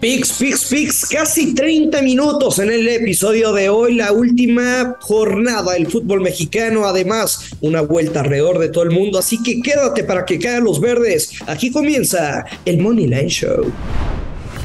Pix, 0.00 0.32
Pix, 0.38 0.64
Pix, 0.66 1.06
casi 1.10 1.54
30 1.54 2.02
minutos 2.02 2.60
en 2.60 2.70
el 2.70 2.86
episodio 2.86 3.52
de 3.52 3.68
hoy, 3.68 3.94
la 3.96 4.12
última 4.12 4.96
jornada 5.00 5.72
del 5.72 5.88
fútbol 5.88 6.20
mexicano, 6.20 6.84
además 6.84 7.50
una 7.60 7.80
vuelta 7.80 8.20
alrededor 8.20 8.60
de 8.60 8.68
todo 8.68 8.84
el 8.84 8.92
mundo, 8.92 9.18
así 9.18 9.42
que 9.42 9.60
quédate 9.60 10.04
para 10.04 10.24
que 10.24 10.38
caigan 10.38 10.62
los 10.62 10.80
verdes. 10.80 11.30
Aquí 11.48 11.72
comienza 11.72 12.44
el 12.64 12.78
Money 12.78 13.08
Line 13.08 13.28
Show. 13.28 13.72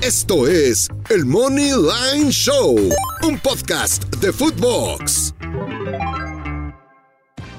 Esto 0.04 0.48
es 0.48 0.88
el 1.10 1.26
Money 1.26 1.72
Line 1.72 2.30
Show, 2.30 2.78
un 3.24 3.40
podcast 3.40 4.04
de 4.18 4.32
Footbox. 4.32 5.34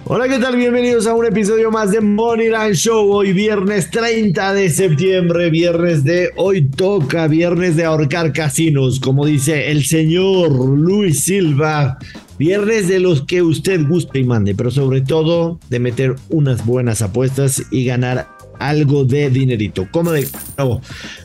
Hola, 0.06 0.28
¿qué 0.28 0.38
tal? 0.38 0.54
Bienvenidos 0.56 1.06
a 1.06 1.14
un 1.14 1.24
episodio 1.24 1.70
más 1.70 1.90
de 1.90 2.02
Moneyline 2.02 2.74
Show. 2.74 3.10
Hoy 3.10 3.32
viernes 3.32 3.90
30 3.90 4.52
de 4.52 4.68
septiembre, 4.68 5.48
viernes 5.48 6.04
de 6.04 6.30
hoy 6.36 6.68
toca, 6.68 7.26
viernes 7.26 7.74
de 7.76 7.86
ahorcar 7.86 8.34
casinos, 8.34 9.00
como 9.00 9.24
dice 9.24 9.70
el 9.70 9.82
señor 9.86 10.50
Luis 10.52 11.24
Silva. 11.24 11.96
Viernes 12.38 12.86
de 12.88 13.00
los 13.00 13.22
que 13.22 13.40
usted 13.40 13.86
guste 13.88 14.18
y 14.18 14.24
mande, 14.24 14.54
pero 14.54 14.70
sobre 14.70 15.00
todo 15.00 15.58
de 15.70 15.78
meter 15.78 16.16
unas 16.28 16.66
buenas 16.66 17.00
apuestas 17.00 17.62
y 17.70 17.86
ganar 17.86 18.28
algo 18.58 19.04
de 19.04 19.30
dinerito. 19.30 19.88
Como 19.90 20.12
de 20.12 20.26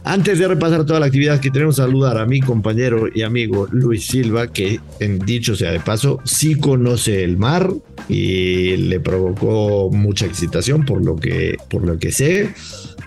Antes 0.03 0.39
de 0.39 0.47
repasar 0.47 0.85
toda 0.85 0.99
la 0.99 1.07
actividad 1.07 1.39
que 1.39 1.51
tenemos, 1.51 1.77
saludar 1.77 2.17
a 2.17 2.25
mi 2.25 2.39
compañero 2.39 3.07
y 3.13 3.23
amigo 3.23 3.67
Luis 3.71 4.07
Silva, 4.07 4.47
que 4.47 4.79
en 4.99 5.19
dicho 5.19 5.55
sea 5.55 5.71
de 5.71 5.79
paso, 5.79 6.19
sí 6.23 6.55
conoce 6.55 7.23
el 7.23 7.37
mar 7.37 7.73
y 8.09 8.75
le 8.75 8.99
provocó 8.99 9.89
mucha 9.91 10.25
excitación 10.25 10.83
por 10.83 11.05
lo 11.05 11.15
que, 11.15 11.55
por 11.69 11.85
lo 11.85 11.97
que 11.99 12.11
sé. 12.11 12.53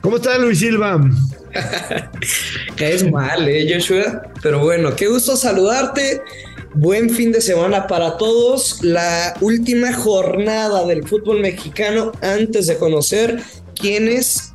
¿Cómo 0.01 0.17
está 0.17 0.39
Luis 0.39 0.61
Silva? 0.61 1.01
Caes 2.77 3.11
mal, 3.11 3.47
eh, 3.49 3.69
Joshua. 3.73 4.23
Pero 4.43 4.61
bueno, 4.61 4.95
qué 4.97 5.09
gusto 5.09 5.37
saludarte. 5.37 6.23
Buen 6.75 7.11
fin 7.11 7.33
de 7.33 7.41
semana 7.41 7.87
para 7.87 8.17
todos. 8.17 8.83
La 8.83 9.35
última 9.41 9.93
jornada 9.93 10.87
del 10.87 11.07
fútbol 11.07 11.41
mexicano 11.41 12.13
antes 12.23 12.69
de 12.69 12.79
conocer 12.79 13.43
quienes 13.75 14.53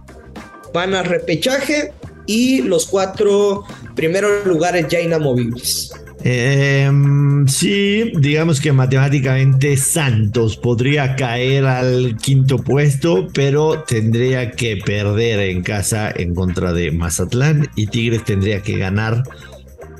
van 0.73 0.95
a 0.95 1.03
repechaje 1.03 1.93
y 2.25 2.61
los 2.61 2.85
cuatro 2.87 3.65
primeros 3.95 4.45
lugares 4.45 4.87
ya 4.89 4.99
inamovibles. 4.99 5.91
Em, 6.29 7.47
sí, 7.47 8.11
digamos 8.19 8.59
que 8.59 8.73
matemáticamente 8.73 9.77
Santos 9.77 10.57
podría 10.57 11.15
caer 11.15 11.65
al 11.65 12.17
quinto 12.17 12.57
puesto, 12.57 13.29
pero 13.33 13.85
tendría 13.87 14.51
que 14.51 14.75
perder 14.75 15.39
en 15.39 15.63
casa 15.63 16.11
en 16.13 16.35
contra 16.35 16.73
de 16.73 16.91
Mazatlán 16.91 17.69
y 17.77 17.87
Tigres 17.87 18.25
tendría 18.25 18.61
que 18.61 18.77
ganar 18.77 19.23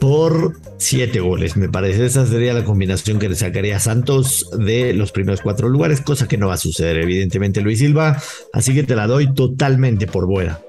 por 0.01 0.57
siete 0.75 1.21
goles, 1.21 1.55
me 1.55 1.69
parece. 1.69 2.05
Esa 2.05 2.25
sería 2.25 2.53
la 2.53 2.65
combinación 2.65 3.19
que 3.19 3.29
le 3.29 3.35
sacaría 3.35 3.77
a 3.77 3.79
Santos 3.79 4.49
de 4.51 4.93
los 4.93 5.13
primeros 5.13 5.39
cuatro 5.39 5.69
lugares, 5.69 6.01
cosa 6.01 6.27
que 6.27 6.37
no 6.37 6.49
va 6.49 6.55
a 6.55 6.57
suceder, 6.57 6.97
evidentemente, 6.97 7.61
Luis 7.61 7.79
Silva. 7.79 8.21
Así 8.51 8.73
que 8.73 8.83
te 8.83 8.97
la 8.97 9.07
doy 9.07 9.33
totalmente 9.33 10.07
por 10.07 10.27
buena. 10.27 10.59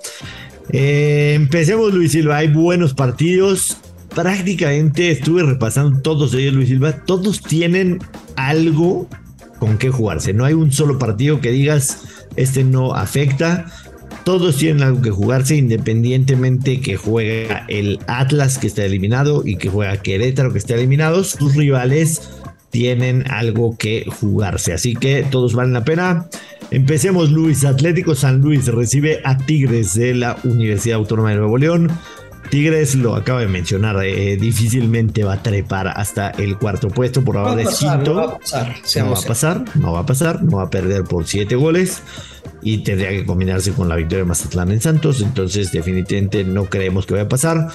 Eh, 0.71 1.33
empecemos, 1.35 1.93
Luis 1.93 2.13
Silva. 2.13 2.37
Hay 2.37 2.47
buenos 2.47 2.95
partidos. 2.95 3.77
Prácticamente 4.19 5.13
estuve 5.13 5.45
repasando 5.45 6.01
todos 6.01 6.35
ellos, 6.35 6.53
Luis 6.53 6.71
Silva. 6.71 7.05
Todos 7.05 7.41
tienen 7.41 8.01
algo 8.35 9.09
con 9.61 9.79
qué 9.79 9.91
jugarse. 9.91 10.33
No 10.33 10.45
hay 10.45 10.55
un 10.55 10.73
solo 10.73 10.99
partido 10.99 11.41
que 11.41 11.53
digas, 11.53 12.27
este 12.35 12.65
no 12.65 12.95
afecta 12.95 13.67
todos 14.25 14.57
tienen 14.57 14.83
algo 14.83 15.01
que 15.01 15.11
jugarse, 15.11 15.57
independientemente 15.57 16.81
que 16.81 16.97
juega 16.97 17.65
el 17.69 18.01
Atlas 18.09 18.59
que 18.59 18.67
está 18.67 18.85
eliminado 18.85 19.43
y 19.47 19.57
que 19.57 19.71
juega 19.71 20.03
Querétaro 20.03 20.53
que 20.53 20.59
está 20.59 20.75
eliminado. 20.75 21.23
Sus 21.23 21.55
rivales 21.55 22.29
tienen 22.71 23.25
algo 23.31 23.77
que 23.79 24.05
jugarse. 24.21 24.73
Así 24.73 24.95
que 24.95 25.23
todos 25.31 25.55
valen 25.55 25.73
la 25.73 25.85
pena. 25.85 26.27
Empecemos, 26.71 27.31
Luis. 27.31 27.65
Atlético 27.65 28.15
San 28.15 28.41
Luis 28.41 28.67
recibe 28.67 29.21
a 29.25 29.39
Tigres 29.39 29.95
de 29.95 30.15
la 30.15 30.37
Universidad 30.45 30.99
Autónoma 30.99 31.31
de 31.31 31.37
Nuevo 31.37 31.57
León. 31.57 31.91
Tigres 32.51 32.95
lo 32.95 33.15
acaba 33.15 33.41
de 33.41 33.49
mencionar, 33.49 34.03
eh, 34.05 34.37
difícilmente 34.37 35.25
va 35.25 35.35
a 35.35 35.43
trepar 35.43 35.89
hasta 35.89 36.31
el 36.31 36.57
cuarto 36.57 36.89
puesto 36.89 37.23
por 37.23 37.37
ahora 37.37 37.57
de 37.57 37.65
quinto. 37.65 38.15
No 38.15 38.15
va 38.15 38.35
a 38.35 38.39
pasar, 38.39 38.75
no 38.97 39.11
va 39.11 39.19
a 39.19 39.23
pasar, 39.23 39.65
no 39.75 39.93
va 39.93 40.01
a 40.01 40.07
pasar, 40.07 40.43
no 40.43 40.57
va 40.59 40.63
a 40.65 40.71
perder 40.71 41.05
por 41.05 41.27
siete 41.27 41.57
goles 41.57 42.03
y 42.63 42.79
tendría 42.79 43.11
que 43.11 43.25
combinarse 43.25 43.73
con 43.73 43.89
la 43.89 43.97
victoria 43.97 44.25
de 44.25 44.29
Mazatlán 44.29 44.73
en 44.73 44.81
Santos. 44.81 45.21
Entonces, 45.21 45.73
definitivamente 45.73 46.45
no 46.45 46.65
creemos 46.65 47.07
que 47.07 47.15
vaya 47.15 47.27
a 47.27 47.29
pasar. 47.29 47.69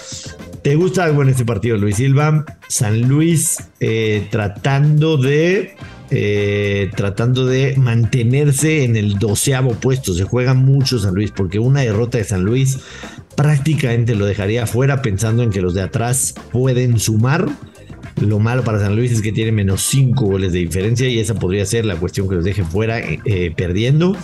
¿Te 0.62 0.76
gusta 0.76 1.04
algo 1.04 1.22
en 1.22 1.30
este 1.30 1.46
partido, 1.46 1.78
Luis 1.78 1.98
Silva? 1.98 2.46
San 2.68 3.02
Luis 3.02 3.58
eh, 3.80 4.28
tratando 4.32 5.18
de. 5.18 5.76
Eh, 6.16 6.92
tratando 6.96 7.48
de 7.48 7.76
mantenerse 7.76 8.84
en 8.84 8.96
el 8.96 9.18
doceavo 9.18 9.72
puesto. 9.72 10.14
Se 10.14 10.24
juega 10.24 10.54
mucho 10.54 11.00
San 11.00 11.16
Luis 11.16 11.32
porque 11.32 11.58
una 11.58 11.82
derrota 11.82 12.20
de 12.20 12.24
San 12.24 12.44
Luis 12.44 12.78
prácticamente 13.36 14.14
lo 14.14 14.28
dejaría 14.28 14.68
fuera 14.68 15.02
pensando 15.02 15.42
en 15.42 15.50
que 15.50 15.60
los 15.60 15.74
de 15.74 15.82
atrás 15.82 16.36
pueden 16.52 17.00
sumar. 17.00 17.50
Lo 18.22 18.38
malo 18.38 18.64
para 18.64 18.80
San 18.80 18.96
Luis 18.96 19.12
es 19.12 19.24
que 19.24 19.32
tiene 19.32 19.52
menos 19.52 19.82
5 19.82 20.24
goles 20.24 20.54
de 20.54 20.60
diferencia 20.60 21.08
y 21.10 21.18
esa 21.18 21.34
podría 21.34 21.66
ser 21.66 21.84
la 21.86 21.96
cuestión 21.96 22.30
que 22.30 22.36
los 22.36 22.46
deje 22.46 22.64
fuera 22.64 23.00
eh, 23.00 23.52
perdiendo. 23.58 24.16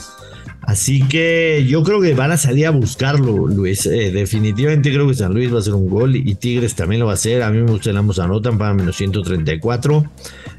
Así 0.69 1.01
que 1.01 1.65
yo 1.67 1.81
creo 1.81 1.99
que 1.99 2.13
van 2.13 2.31
a 2.31 2.37
salir 2.37 2.67
a 2.67 2.69
buscarlo, 2.69 3.47
Luis. 3.47 3.87
Eh, 3.87 4.11
definitivamente 4.11 4.93
creo 4.93 5.07
que 5.07 5.15
San 5.15 5.33
Luis 5.33 5.51
va 5.51 5.57
a 5.57 5.59
hacer 5.61 5.73
un 5.73 5.89
gol 5.89 6.15
y 6.15 6.35
Tigres 6.35 6.75
también 6.75 6.99
lo 6.99 7.07
va 7.07 7.13
a 7.13 7.15
hacer. 7.15 7.41
A 7.41 7.49
mí 7.49 7.57
me 7.57 7.71
gusta 7.71 7.89
el 7.89 7.97
ambos 7.97 8.19
anotan 8.19 8.59
para 8.59 8.75
menos 8.75 8.95
134. 8.95 10.05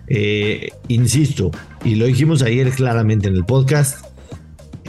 Eh, 0.08 0.70
insisto, 0.88 1.52
y 1.84 1.94
lo 1.94 2.06
dijimos 2.06 2.42
ayer 2.42 2.70
claramente 2.70 3.28
en 3.28 3.36
el 3.36 3.44
podcast, 3.44 4.04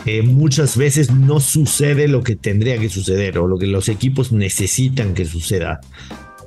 eh, 0.08 0.24
muchas 0.24 0.76
veces 0.76 1.12
no 1.12 1.40
sucede 1.40 2.08
lo 2.08 2.24
que 2.24 2.36
tendría 2.36 2.80
que 2.80 2.90
suceder 2.90 3.38
o 3.38 3.48
lo 3.48 3.60
que 3.60 3.68
los 3.68 3.90
equipos 3.90 4.32
necesitan 4.32 5.14
que 5.14 5.26
suceda. 5.26 5.82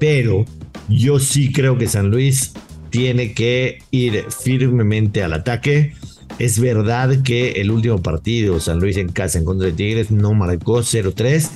Pero 0.01 0.47
yo 0.89 1.21
sí 1.21 1.53
creo 1.53 1.79
que 1.79 1.87
San 1.87 2.11
Luis 2.11 2.55
tiene 2.91 3.35
que 3.35 3.79
ir 3.93 4.25
firmemente 4.31 5.23
al 5.23 5.33
ataque 5.33 5.93
es 6.39 6.59
verdad 6.61 7.23
que 7.23 7.53
el 7.53 7.71
último 7.71 8.03
partido, 8.03 8.61
San 8.61 8.81
Luis 8.81 8.97
en 8.97 9.09
casa 9.09 9.39
en 9.39 9.45
contra 9.45 9.67
de 9.67 9.73
Tigres, 9.73 10.11
no 10.11 10.35
marcó 10.35 10.79
0-3, 10.81 11.49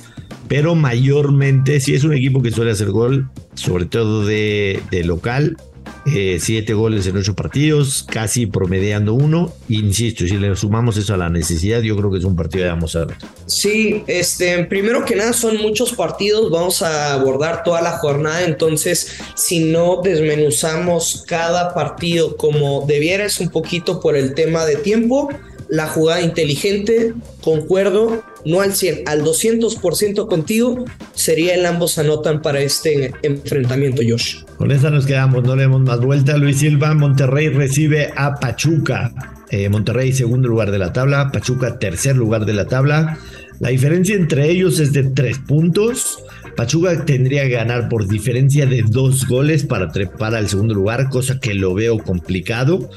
pero 0.47 0.75
mayormente 0.75 1.79
si 1.79 1.93
es 1.93 2.03
un 2.03 2.13
equipo 2.13 2.41
que 2.41 2.51
suele 2.51 2.71
hacer 2.71 2.91
gol, 2.91 3.29
sobre 3.55 3.85
todo 3.85 4.25
de, 4.25 4.81
de 4.91 5.03
local, 5.03 5.57
eh, 6.05 6.37
siete 6.41 6.73
goles 6.73 7.05
en 7.07 7.17
ocho 7.17 7.35
partidos, 7.35 8.05
casi 8.09 8.45
promediando 8.45 9.13
uno. 9.13 9.53
Insisto, 9.67 10.25
si 10.25 10.37
le 10.37 10.55
sumamos 10.55 10.97
eso 10.97 11.13
a 11.13 11.17
la 11.17 11.29
necesidad, 11.29 11.81
yo 11.81 11.95
creo 11.97 12.11
que 12.11 12.19
es 12.19 12.23
un 12.23 12.35
partido 12.35 12.63
de 12.63 12.69
vamos 12.71 12.95
a 12.95 13.05
ver. 13.05 13.17
Sí, 13.45 14.03
este, 14.07 14.63
primero 14.65 15.05
que 15.05 15.15
nada 15.15 15.33
son 15.33 15.57
muchos 15.57 15.93
partidos, 15.93 16.49
vamos 16.51 16.81
a 16.81 17.13
abordar 17.13 17.63
toda 17.63 17.81
la 17.81 17.91
jornada, 17.97 18.43
entonces 18.43 19.19
si 19.35 19.59
no 19.59 20.01
desmenuzamos 20.01 21.23
cada 21.27 21.73
partido 21.73 22.37
como 22.37 22.85
debiera 22.85 23.25
es 23.25 23.39
un 23.39 23.49
poquito 23.49 23.99
por 23.99 24.15
el 24.15 24.33
tema 24.33 24.65
de 24.65 24.77
tiempo 24.77 25.29
la 25.69 25.87
jugada 25.87 26.21
inteligente, 26.21 27.13
concuerdo, 27.41 28.23
no 28.45 28.61
al 28.61 28.73
100, 28.73 29.07
al 29.07 29.23
200% 29.23 30.27
contigo, 30.27 30.85
sería 31.13 31.55
el 31.55 31.65
ambos 31.65 31.97
anotan 31.97 32.41
para 32.41 32.61
este 32.61 33.13
enfrentamiento, 33.21 34.01
Josh. 34.07 34.43
Con 34.57 34.71
esa 34.71 34.89
nos 34.89 35.05
quedamos, 35.05 35.43
no 35.43 35.55
le 35.55 35.63
demos 35.63 35.81
más 35.81 35.99
vuelta. 35.99 36.37
Luis 36.37 36.59
Silva, 36.59 36.93
Monterrey 36.93 37.49
recibe 37.49 38.11
a 38.15 38.35
Pachuca. 38.35 39.11
Eh, 39.51 39.69
Monterrey, 39.69 40.13
segundo 40.13 40.47
lugar 40.47 40.71
de 40.71 40.77
la 40.77 40.93
tabla, 40.93 41.31
Pachuca, 41.31 41.79
tercer 41.79 42.15
lugar 42.15 42.45
de 42.45 42.53
la 42.53 42.65
tabla. 42.65 43.17
La 43.59 43.69
diferencia 43.69 44.15
entre 44.15 44.49
ellos 44.49 44.79
es 44.79 44.93
de 44.93 45.03
tres 45.03 45.39
puntos. 45.39 46.23
Pachuca 46.55 47.05
tendría 47.05 47.43
que 47.43 47.51
ganar 47.51 47.89
por 47.89 48.07
diferencia 48.07 48.65
de 48.65 48.83
dos 48.83 49.27
goles 49.27 49.63
para 49.65 49.91
trepar 49.91 50.35
al 50.35 50.47
segundo 50.47 50.73
lugar, 50.73 51.09
cosa 51.09 51.39
que 51.39 51.53
lo 51.53 51.73
veo 51.73 51.97
complicado. 51.99 52.89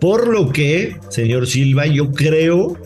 Por 0.00 0.28
lo 0.28 0.50
que, 0.50 0.96
señor 1.08 1.46
Silva, 1.46 1.86
yo 1.86 2.12
creo 2.12 2.76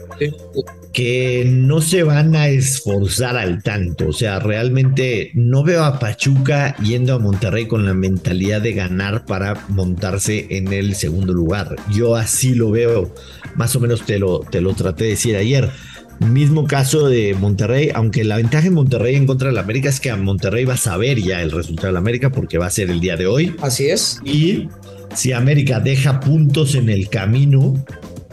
que 0.92 1.44
no 1.46 1.80
se 1.80 2.02
van 2.02 2.34
a 2.34 2.48
esforzar 2.48 3.36
al 3.36 3.62
tanto. 3.62 4.08
O 4.08 4.12
sea, 4.12 4.38
realmente 4.38 5.30
no 5.34 5.62
veo 5.62 5.84
a 5.84 5.98
Pachuca 5.98 6.76
yendo 6.76 7.14
a 7.14 7.18
Monterrey 7.18 7.66
con 7.66 7.84
la 7.84 7.94
mentalidad 7.94 8.60
de 8.60 8.72
ganar 8.72 9.24
para 9.24 9.64
montarse 9.68 10.46
en 10.50 10.72
el 10.72 10.94
segundo 10.94 11.32
lugar. 11.32 11.76
Yo 11.90 12.16
así 12.16 12.54
lo 12.54 12.70
veo. 12.70 13.14
Más 13.54 13.74
o 13.76 13.80
menos 13.80 14.04
te 14.06 14.18
lo, 14.18 14.40
te 14.40 14.60
lo 14.60 14.74
traté 14.74 15.04
de 15.04 15.10
decir 15.10 15.36
ayer. 15.36 15.70
Mismo 16.20 16.66
caso 16.66 17.08
de 17.08 17.34
Monterrey, 17.34 17.90
aunque 17.94 18.24
la 18.24 18.36
ventaja 18.36 18.66
en 18.66 18.74
Monterrey 18.74 19.14
en 19.14 19.26
contra 19.26 19.48
del 19.48 19.58
América 19.58 19.88
es 19.88 20.00
que 20.00 20.10
a 20.10 20.16
Monterrey 20.16 20.64
va 20.64 20.74
a 20.74 20.78
saber 20.78 21.20
ya 21.20 21.42
el 21.42 21.52
resultado 21.52 21.88
del 21.88 21.96
América 21.96 22.30
porque 22.30 22.58
va 22.58 22.66
a 22.66 22.70
ser 22.70 22.90
el 22.90 22.98
día 22.98 23.16
de 23.16 23.28
hoy. 23.28 23.54
Así 23.62 23.88
es. 23.88 24.18
Y 24.24 24.68
si 25.14 25.32
América 25.32 25.78
deja 25.78 26.18
puntos 26.18 26.74
en 26.74 26.88
el 26.88 27.08
camino, 27.08 27.74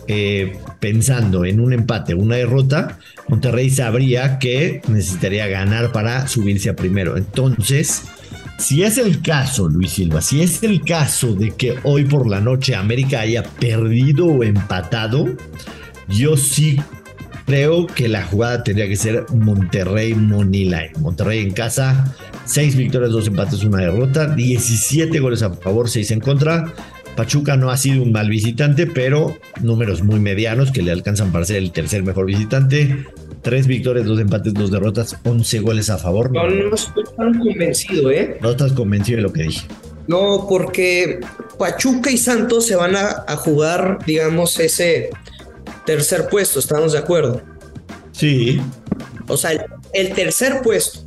eh, 0.08 0.58
pensando 0.80 1.46
en 1.46 1.60
un 1.60 1.74
empate, 1.74 2.14
una 2.14 2.36
derrota, 2.36 3.00
Monterrey 3.28 3.70
sabría 3.70 4.40
que 4.40 4.82
necesitaría 4.88 5.48
ganar 5.48 5.92
para 5.92 6.28
subirse 6.28 6.70
a 6.70 6.76
primero. 6.76 7.18
Entonces, 7.18 8.04
si 8.58 8.84
es 8.84 8.98
el 8.98 9.22
caso, 9.22 9.68
Luis 9.68 9.92
Silva, 9.92 10.22
si 10.22 10.42
es 10.42 10.64
el 10.64 10.82
caso 10.84 11.34
de 11.36 11.52
que 11.52 11.76
hoy 11.84 12.06
por 12.06 12.28
la 12.28 12.40
noche 12.40 12.76
América 12.76 13.22
haya 13.22 13.44
perdido 13.44 14.28
o 14.28 14.44
empatado, 14.44 15.26
yo 16.08 16.38
sí 16.38 16.80
creo 17.46 17.86
que 17.88 18.08
la 18.08 18.24
jugada 18.24 18.64
tendría 18.64 18.88
que 18.88 18.96
ser 18.96 19.26
Monterrey 19.34 20.14
Moneyline. 20.14 20.92
Monterrey 21.00 21.40
en 21.40 21.52
casa, 21.52 22.16
6 22.46 22.76
victorias, 22.76 23.12
2 23.12 23.28
empates, 23.28 23.64
una 23.64 23.80
derrota, 23.80 24.28
17 24.28 25.20
goles 25.20 25.44
a 25.44 25.52
favor, 25.52 25.90
6 25.90 26.12
en 26.12 26.20
contra. 26.20 26.74
Pachuca 27.16 27.56
no 27.56 27.72
ha 27.72 27.78
sido 27.78 28.04
un 28.04 28.12
mal 28.12 28.30
visitante, 28.30 28.88
pero 28.88 29.38
números 29.62 30.04
muy 30.04 30.20
medianos 30.20 30.72
que 30.72 30.82
le 30.82 30.92
alcanzan 30.92 31.32
para 31.32 31.46
ser 31.46 31.58
el 31.58 31.72
tercer 31.72 32.04
mejor 32.04 32.26
visitante. 32.26 33.06
Tres 33.42 33.68
victorias, 33.68 34.06
dos 34.06 34.20
empates, 34.20 34.54
dos 34.54 34.72
derrotas, 34.72 35.18
11 35.24 35.60
goles 35.60 35.90
a 35.90 35.98
favor. 35.98 36.32
No, 36.32 36.50
no 36.50 36.76
estoy 36.76 37.04
tan 37.16 37.40
convencido, 37.40 38.12
¿eh? 38.12 38.38
No 38.42 38.52
estás 38.52 38.74
convencido 38.74 39.18
de 39.18 39.24
lo 39.24 39.34
que 39.34 39.44
dije. 39.44 39.68
No, 40.08 40.46
porque 40.50 41.20
Pachuca 41.58 42.12
y 42.12 42.18
Santos 42.18 42.66
se 42.66 42.76
van 42.76 42.96
a, 42.96 43.36
jugar, 43.38 44.00
digamos, 44.06 44.60
ese 44.60 45.10
tercer 45.86 46.28
puesto, 46.30 46.60
¿estamos 46.60 46.94
de 46.94 47.00
acuerdo? 47.00 47.42
Sí. 48.12 48.60
O 49.28 49.38
sea, 49.38 49.52
el 49.94 50.14
tercer 50.14 50.62
puesto 50.64 51.06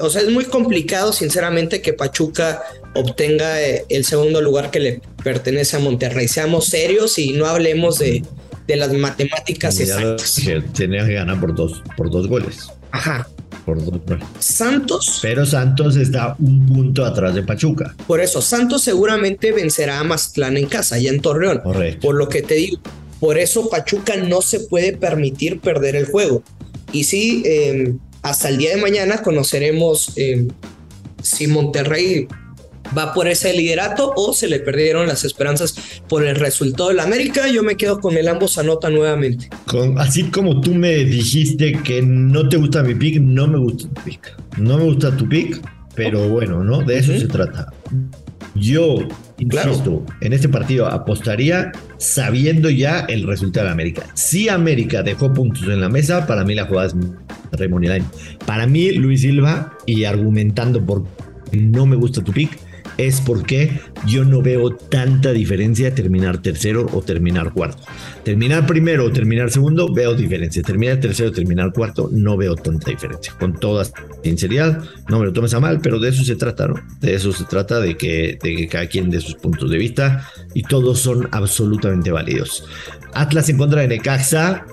o 0.00 0.08
sea, 0.08 0.22
es 0.22 0.30
muy 0.30 0.44
complicado, 0.44 1.12
sinceramente, 1.12 1.82
que 1.82 1.92
Pachuca 1.92 2.62
obtenga 2.94 3.62
eh, 3.62 3.84
el 3.88 4.04
segundo 4.04 4.40
lugar 4.40 4.70
que 4.70 4.80
le 4.80 5.00
pertenece 5.22 5.76
a 5.76 5.80
Monterrey. 5.80 6.28
Seamos 6.28 6.66
serios 6.66 7.18
y 7.18 7.32
no 7.32 7.46
hablemos 7.46 7.98
de, 7.98 8.22
las 8.68 8.92
matemáticas 8.92 9.80
exactas. 9.80 10.40
Que 10.44 10.62
que 10.70 10.86
ganar 10.86 11.40
por 11.40 11.54
dos, 11.54 11.82
por 11.96 12.10
dos 12.10 12.28
goles. 12.28 12.68
Ajá. 12.92 13.28
Por 13.64 13.84
dos 13.84 14.00
goles. 14.06 14.24
Santos. 14.38 15.18
Pero 15.22 15.44
Santos 15.44 15.96
está 15.96 16.36
un 16.38 16.66
punto 16.66 17.04
atrás 17.04 17.34
de 17.34 17.42
Pachuca. 17.42 17.94
Por 18.06 18.20
eso, 18.20 18.40
Santos 18.40 18.82
seguramente 18.82 19.50
vencerá 19.52 19.98
a 19.98 20.04
Mazatlán 20.04 20.56
en 20.56 20.66
casa, 20.66 20.96
allá 20.96 21.10
en 21.10 21.20
Torreón. 21.20 21.58
Correcto. 21.58 22.00
Por 22.00 22.14
lo 22.14 22.28
que 22.28 22.42
te 22.42 22.54
digo. 22.54 22.78
Por 23.18 23.38
eso 23.38 23.68
Pachuca 23.68 24.16
no 24.16 24.40
se 24.40 24.60
puede 24.60 24.96
permitir 24.96 25.60
perder 25.60 25.96
el 25.96 26.06
juego. 26.06 26.42
Y 26.92 27.04
sí, 27.04 27.42
eh, 27.44 27.94
hasta 28.22 28.48
el 28.48 28.56
día 28.56 28.70
de 28.74 28.80
mañana 28.80 29.22
conoceremos 29.22 30.12
eh, 30.16 30.48
si 31.22 31.46
Monterrey 31.46 32.28
va 32.96 33.12
por 33.12 33.28
ese 33.28 33.52
liderato 33.52 34.12
o 34.16 34.32
se 34.32 34.48
le 34.48 34.60
perdieron 34.60 35.06
las 35.06 35.24
esperanzas 35.24 35.74
por 36.08 36.24
el 36.24 36.36
resultado 36.36 36.88
del 36.90 37.00
América. 37.00 37.48
Yo 37.48 37.62
me 37.62 37.76
quedo 37.76 38.00
con 38.00 38.16
el 38.16 38.28
ambos 38.28 38.58
anota 38.58 38.90
nuevamente. 38.90 39.48
así 39.98 40.24
como 40.24 40.60
tú 40.60 40.74
me 40.74 41.04
dijiste 41.04 41.72
que 41.84 42.02
no 42.02 42.48
te 42.48 42.56
gusta 42.56 42.82
mi 42.82 42.94
pick, 42.94 43.20
no 43.20 43.46
me 43.46 43.58
gusta 43.58 43.88
tu 43.88 44.02
pick. 44.02 44.36
No 44.58 44.78
me 44.78 44.84
gusta 44.84 45.16
tu 45.16 45.28
pick, 45.28 45.60
pero 45.94 46.28
bueno, 46.28 46.64
¿no? 46.64 46.82
De 46.82 46.98
eso 46.98 47.16
se 47.16 47.26
trata. 47.26 47.72
Yo, 48.54 48.96
insisto, 49.38 50.04
en 50.20 50.32
este 50.32 50.48
partido 50.48 50.86
apostaría 50.88 51.70
sabiendo 51.98 52.68
ya 52.68 53.00
el 53.08 53.26
resultado 53.26 53.66
de 53.66 53.72
América. 53.72 54.06
Si 54.14 54.48
América 54.48 55.02
dejó 55.02 55.32
puntos 55.32 55.62
en 55.64 55.80
la 55.80 55.88
mesa, 55.88 56.26
para 56.26 56.44
mí 56.44 56.54
la 56.54 56.66
jugada 56.66 56.88
es 56.88 56.94
Raymond. 57.52 58.02
Para 58.44 58.66
mí, 58.66 58.90
Luis 58.92 59.20
Silva, 59.20 59.76
y 59.86 60.04
argumentando 60.04 60.84
por 60.84 61.04
no 61.52 61.86
me 61.86 61.96
gusta 61.96 62.22
tu 62.22 62.32
pick, 62.32 62.58
es 63.06 63.20
porque 63.20 63.80
yo 64.06 64.24
no 64.24 64.42
veo 64.42 64.70
tanta 64.74 65.32
diferencia 65.32 65.94
terminar 65.94 66.42
tercero 66.42 66.86
o 66.92 67.02
terminar 67.02 67.52
cuarto. 67.52 67.82
Terminar 68.24 68.66
primero 68.66 69.06
o 69.06 69.10
terminar 69.10 69.50
segundo, 69.50 69.92
veo 69.92 70.14
diferencia. 70.14 70.62
Terminar 70.62 71.00
tercero 71.00 71.30
o 71.30 71.32
terminar 71.32 71.72
cuarto, 71.72 72.10
no 72.12 72.36
veo 72.36 72.56
tanta 72.56 72.90
diferencia. 72.90 73.32
Con 73.38 73.58
toda 73.58 73.86
sinceridad, 74.22 74.84
no 75.08 75.18
me 75.18 75.26
lo 75.26 75.32
tomes 75.32 75.54
a 75.54 75.60
mal, 75.60 75.80
pero 75.80 75.98
de 75.98 76.10
eso 76.10 76.24
se 76.24 76.36
trata, 76.36 76.68
¿no? 76.68 76.74
De 77.00 77.14
eso 77.14 77.32
se 77.32 77.44
trata, 77.44 77.80
de 77.80 77.96
que, 77.96 78.38
de 78.42 78.56
que 78.56 78.68
cada 78.68 78.86
quien 78.86 79.10
dé 79.10 79.20
sus 79.20 79.34
puntos 79.34 79.70
de 79.70 79.78
vista 79.78 80.28
y 80.54 80.62
todos 80.62 81.00
son 81.00 81.28
absolutamente 81.32 82.10
válidos. 82.10 82.64
Atlas 83.14 83.48
en 83.48 83.56
contra 83.56 83.80
de 83.80 83.88
Necaxa. 83.88 84.66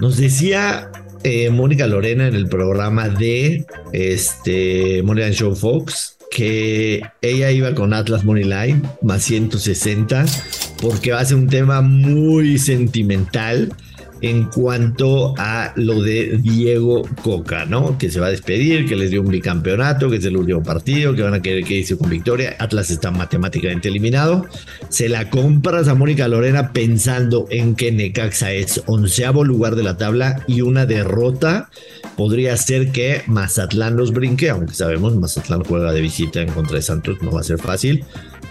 Nos 0.00 0.16
decía 0.16 0.90
eh, 1.22 1.50
Mónica 1.50 1.86
Lorena 1.86 2.28
en 2.28 2.34
el 2.34 2.48
programa 2.48 3.08
de 3.08 3.64
este 3.92 5.02
Money 5.02 5.32
Show 5.32 5.54
Fox 5.54 6.13
que 6.30 7.02
ella 7.22 7.50
iba 7.50 7.74
con 7.74 7.94
Atlas 7.94 8.24
Money 8.24 8.44
Line 8.44 8.82
más 9.02 9.22
160 9.24 10.24
porque 10.80 11.12
va 11.12 11.20
a 11.20 11.24
ser 11.24 11.36
un 11.36 11.48
tema 11.48 11.80
muy 11.80 12.58
sentimental 12.58 13.72
en 14.20 14.44
cuanto 14.44 15.34
a 15.36 15.72
lo 15.76 16.02
de 16.02 16.38
Diego 16.38 17.02
Coca, 17.22 17.64
¿no? 17.66 17.98
Que 17.98 18.10
se 18.10 18.20
va 18.20 18.28
a 18.28 18.30
despedir, 18.30 18.86
que 18.86 18.96
les 18.96 19.10
dio 19.10 19.20
un 19.20 19.28
bicampeonato, 19.28 20.10
que 20.10 20.16
es 20.16 20.24
el 20.24 20.36
último 20.36 20.62
partido, 20.62 21.14
que 21.14 21.22
van 21.22 21.34
a 21.34 21.42
querer 21.42 21.64
que 21.64 21.78
hice 21.78 21.96
con 21.96 22.10
victoria. 22.10 22.56
Atlas 22.58 22.90
está 22.90 23.10
matemáticamente 23.10 23.88
eliminado. 23.88 24.46
Se 24.88 25.08
la 25.08 25.30
compras 25.30 25.88
a 25.88 25.94
Mónica 25.94 26.28
Lorena 26.28 26.72
pensando 26.72 27.46
en 27.50 27.74
que 27.74 27.92
Necaxa 27.92 28.52
es 28.52 28.82
onceavo 28.86 29.44
lugar 29.44 29.74
de 29.74 29.82
la 29.82 29.96
tabla 29.96 30.42
y 30.46 30.62
una 30.62 30.86
derrota 30.86 31.68
podría 32.16 32.56
ser 32.56 32.92
que 32.92 33.22
Mazatlán 33.26 33.96
los 33.96 34.12
brinque, 34.12 34.50
aunque 34.50 34.74
sabemos 34.74 35.16
Mazatlán 35.16 35.64
juega 35.64 35.92
de 35.92 36.00
visita 36.00 36.40
en 36.40 36.50
contra 36.50 36.76
de 36.76 36.82
Santos, 36.82 37.18
no 37.22 37.32
va 37.32 37.40
a 37.40 37.44
ser 37.44 37.58
fácil. 37.58 38.04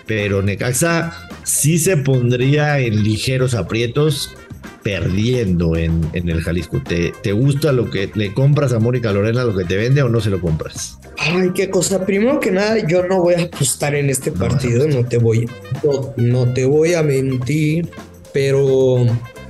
Pero 0.05 0.41
Necaxa 0.41 1.13
sí 1.43 1.79
se 1.79 1.97
pondría 1.97 2.79
en 2.79 3.03
ligeros 3.03 3.53
aprietos 3.53 4.35
perdiendo 4.83 5.75
en, 5.75 6.01
en 6.13 6.29
el 6.29 6.41
Jalisco. 6.41 6.81
¿Te, 6.81 7.13
¿Te, 7.21 7.31
gusta 7.31 7.71
lo 7.71 7.89
que 7.89 8.09
le 8.13 8.33
compras 8.33 8.73
a 8.73 8.79
Mónica 8.79 9.11
Lorena, 9.11 9.43
lo 9.43 9.55
que 9.55 9.63
te 9.63 9.77
vende 9.77 10.01
o 10.01 10.09
no 10.09 10.21
se 10.21 10.29
lo 10.29 10.41
compras? 10.41 10.99
Ay, 11.17 11.51
qué 11.55 11.69
cosa. 11.69 12.05
Primero 12.05 12.39
que 12.39 12.51
nada, 12.51 12.85
yo 12.87 13.05
no 13.07 13.21
voy 13.21 13.35
a 13.35 13.43
apostar 13.43 13.95
en 13.95 14.09
este 14.09 14.31
partido, 14.31 14.87
no, 14.87 15.05
te 15.05 15.17
voy, 15.17 15.49
no, 15.83 16.13
no 16.17 16.53
te 16.53 16.65
voy 16.65 16.93
a 16.93 17.03
mentir, 17.03 17.89
pero... 18.33 19.05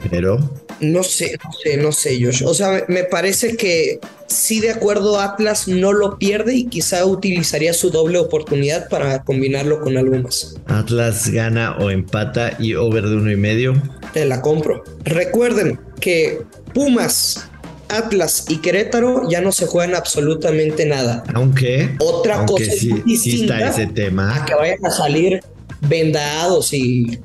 Pero... 0.09 0.62
No 0.79 1.03
sé, 1.03 1.37
no 1.43 1.51
sé, 1.51 1.77
no 1.77 1.91
sé, 1.91 2.23
Josh. 2.23 2.43
O 2.45 2.53
sea, 2.53 2.83
me 2.87 3.03
parece 3.03 3.55
que 3.55 3.99
sí, 4.27 4.59
de 4.59 4.71
acuerdo, 4.71 5.19
Atlas 5.19 5.67
no 5.67 5.93
lo 5.93 6.17
pierde 6.17 6.55
y 6.55 6.65
quizá 6.65 7.05
utilizaría 7.05 7.73
su 7.73 7.89
doble 7.89 8.17
oportunidad 8.17 8.89
para 8.89 9.23
combinarlo 9.23 9.81
con 9.81 9.97
algo 9.97 10.17
más. 10.17 10.55
Atlas 10.67 11.29
gana 11.29 11.77
o 11.77 11.89
empata 11.89 12.55
y 12.59 12.75
over 12.75 13.03
de 13.03 13.15
uno 13.15 13.31
y 13.31 13.37
medio. 13.37 13.81
Te 14.13 14.25
la 14.25 14.41
compro. 14.41 14.83
Recuerden 15.03 15.79
que 15.99 16.41
Pumas, 16.73 17.49
Atlas 17.89 18.45
y 18.49 18.57
Querétaro 18.57 19.29
ya 19.29 19.41
no 19.41 19.51
se 19.51 19.67
juegan 19.67 19.95
absolutamente 19.95 20.85
nada. 20.85 21.23
Aunque 21.33 21.95
otra 21.99 22.45
cosa 22.45 22.71
sí, 22.71 22.91
distinta 23.05 23.57
está 23.57 23.81
ese 23.81 23.91
tema. 23.91 24.35
A 24.35 24.45
que 24.45 24.55
vayan 24.55 24.85
a 24.85 24.89
salir 24.89 25.39
vendados 25.81 26.73
y 26.73 27.19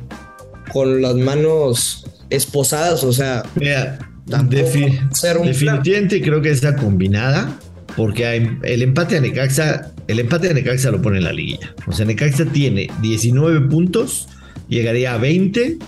con 0.72 1.00
las 1.00 1.14
manos 1.14 2.04
esposadas, 2.30 3.04
o 3.04 3.12
sea. 3.12 3.42
Mira, 3.54 3.98
definitivamente 4.26 6.20
creo 6.20 6.42
que 6.42 6.50
está 6.50 6.76
combinada, 6.76 7.58
porque 7.96 8.26
hay, 8.26 8.58
el 8.62 8.82
empate 8.82 9.16
a 9.16 9.20
Necaxa, 9.20 9.92
el 10.06 10.20
empate 10.20 10.50
a 10.50 10.52
Necaxa 10.52 10.90
lo 10.90 11.00
pone 11.00 11.18
en 11.18 11.24
la 11.24 11.32
liguilla. 11.32 11.74
O 11.86 11.92
sea, 11.92 12.04
Necaxa 12.06 12.46
tiene 12.46 12.90
19 13.00 13.68
puntos, 13.68 14.28
llegaría 14.68 15.14
a 15.14 15.18
20. 15.18 15.78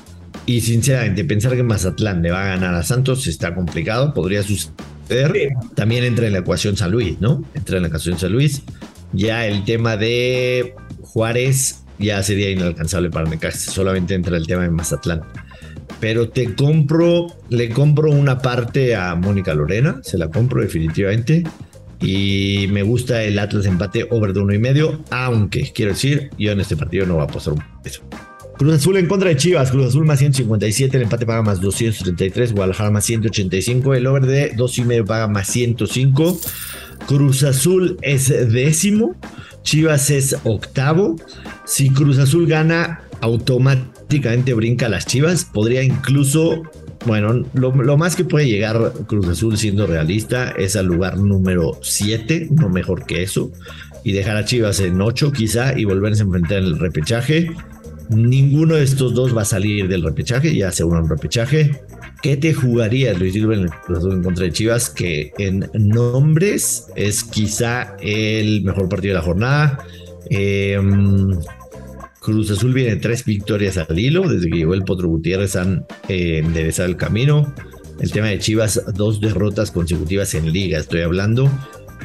Y 0.47 0.63
sinceramente, 0.63 1.25
pensar 1.25 1.55
que 1.55 1.63
Mazatlán 1.63 2.23
le 2.23 2.31
va 2.31 2.43
a 2.43 2.47
ganar 2.49 2.75
a 2.75 2.83
Santos 2.83 3.27
está 3.27 3.55
complicado, 3.55 4.15
podría 4.15 4.43
suceder. 4.43 5.51
También 5.75 6.03
entra 6.03 6.27
en 6.27 6.33
la 6.33 6.39
ecuación 6.39 6.77
San 6.77 6.91
Luis, 6.91 7.21
¿no? 7.21 7.45
Entra 7.55 7.77
en 7.77 7.83
la 7.83 7.89
ecuación 7.89 8.19
San 8.19 8.33
Luis. 8.33 8.63
Ya 9.13 9.47
el 9.47 9.65
tema 9.65 9.97
de 9.97 10.75
Juárez 11.03 11.85
ya 11.99 12.23
sería 12.23 12.51
inalcanzable 12.51 13.11
para 13.11 13.29
Necaxa, 13.29 13.71
solamente 13.71 14.15
entra 14.15 14.37
el 14.37 14.47
tema 14.47 14.63
de 14.63 14.71
Mazatlán 14.71 15.23
pero 15.99 16.29
te 16.29 16.55
compro, 16.55 17.27
le 17.49 17.71
compro 17.71 18.11
una 18.11 18.39
parte 18.39 18.95
a 18.95 19.15
Mónica 19.15 19.55
Lorena, 19.55 20.01
se 20.03 20.19
la 20.19 20.29
compro 20.29 20.63
definitivamente. 20.63 21.45
Y 22.03 22.67
me 22.71 22.83
gusta 22.83 23.23
el 23.23 23.39
Atlas 23.39 23.67
empate 23.67 24.07
over 24.11 24.33
de 24.33 24.41
uno 24.41 24.55
y 24.55 24.59
medio, 24.59 25.05
aunque 25.11 25.71
quiero 25.75 25.93
decir, 25.93 26.31
yo 26.39 26.53
en 26.53 26.61
este 26.61 26.77
partido 26.77 27.05
no 27.05 27.15
voy 27.15 27.23
a 27.23 27.25
apostar 27.25 27.53
un 27.53 27.63
peso. 27.83 28.03
Cruz 28.57 28.75
Azul 28.75 28.97
en 28.99 29.07
contra 29.07 29.31
de 29.31 29.37
Chivas, 29.37 29.71
Cruz 29.71 29.87
Azul 29.87 30.05
más 30.05 30.19
157, 30.19 30.97
el 30.97 31.05
empate 31.05 31.25
paga 31.25 31.43
más 31.43 31.61
233, 31.61 32.53
Guadalajara 32.53 32.91
más 32.91 33.05
185, 33.05 33.95
el 33.95 34.07
over 34.07 34.27
de 34.27 34.53
dos 34.57 34.77
y 34.79 34.85
medio 34.85 35.05
paga 35.05 35.29
más 35.29 35.49
105. 35.49 36.39
Cruz 37.07 37.43
Azul 37.43 37.97
es 38.03 38.29
décimo, 38.53 39.17
Chivas 39.63 40.11
es 40.11 40.37
octavo. 40.45 41.17
Si 41.65 41.89
Cruz 41.91 42.19
Azul 42.19 42.47
gana, 42.47 43.03
automáticamente 43.23 44.00
brinca 44.55 44.87
a 44.87 44.89
las 44.89 45.07
Chivas. 45.07 45.45
Podría 45.45 45.83
incluso, 45.83 46.63
bueno, 47.07 47.45
lo, 47.55 47.97
más 47.97 48.17
que 48.17 48.25
puede 48.25 48.49
llegar 48.49 48.93
Cruz 49.07 49.29
Azul 49.29 49.57
siendo 49.57 49.87
realista 49.87 50.51
es 50.51 50.77
al 50.77 50.87
lugar 50.87 51.19
número 51.19 51.79
7, 51.83 52.49
no 52.51 52.69
mejor 52.69 53.07
que 53.07 53.23
eso, 53.23 53.51
y 54.05 54.13
dejar 54.13 54.37
a 54.37 54.45
Chivas 54.45 54.81
en 54.81 55.01
8 55.01 55.33
quizá 55.33 55.79
y 55.79 55.85
volverse 55.85 56.23
a 56.23 56.27
enfrentar 56.27 56.59
en 56.59 56.65
el 56.65 56.79
repechaje. 56.79 57.51
ninguno 58.09 58.75
de 58.75 58.83
estos 58.83 59.15
dos 59.15 59.37
va 59.37 59.43
a 59.43 59.45
salir 59.45 59.87
del 59.87 60.03
repechaje, 60.03 60.55
ya 60.55 60.73
se 60.73 60.83
un 60.85 61.09
repechaje. 61.09 61.81
¿Qué 62.23 62.37
te 62.37 62.53
jugarías, 62.53 63.19
Luis 63.19 63.33
Silva, 63.33 63.55
en 63.55 63.61
el 63.61 64.13
en 64.13 64.23
contra 64.23 64.45
de 64.45 64.53
Chivas? 64.53 64.91
Que 64.91 65.33
en 65.39 65.71
nombres 65.73 66.87
es 66.95 67.25
quizá 67.25 67.97
el 68.01 68.63
mejor 68.63 68.91
partido 68.91 69.15
de 69.15 69.21
la 69.21 69.25
jornada. 69.25 69.79
Em, 70.29 71.31
Cruz 72.21 72.51
Azul 72.51 72.75
viene 72.75 72.97
tres 72.97 73.25
victorias 73.25 73.79
al 73.79 73.99
hilo. 73.99 74.29
Desde 74.29 74.51
que 74.51 74.59
llegó 74.59 74.75
el 74.75 74.85
Potro 74.85 75.09
Gutiérrez 75.09 75.57
han 75.57 75.87
eh, 76.09 76.39
enderezado 76.45 76.89
el 76.89 76.97
camino. 76.97 77.53
El 77.99 78.13
tema 78.13 78.29
de 78.29 78.39
Chivas, 78.39 78.83
dos 78.95 79.21
derrotas 79.21 79.71
consecutivas 79.71 80.35
en 80.35 80.53
liga, 80.53 80.79
estoy 80.79 81.01
hablando. 81.01 81.51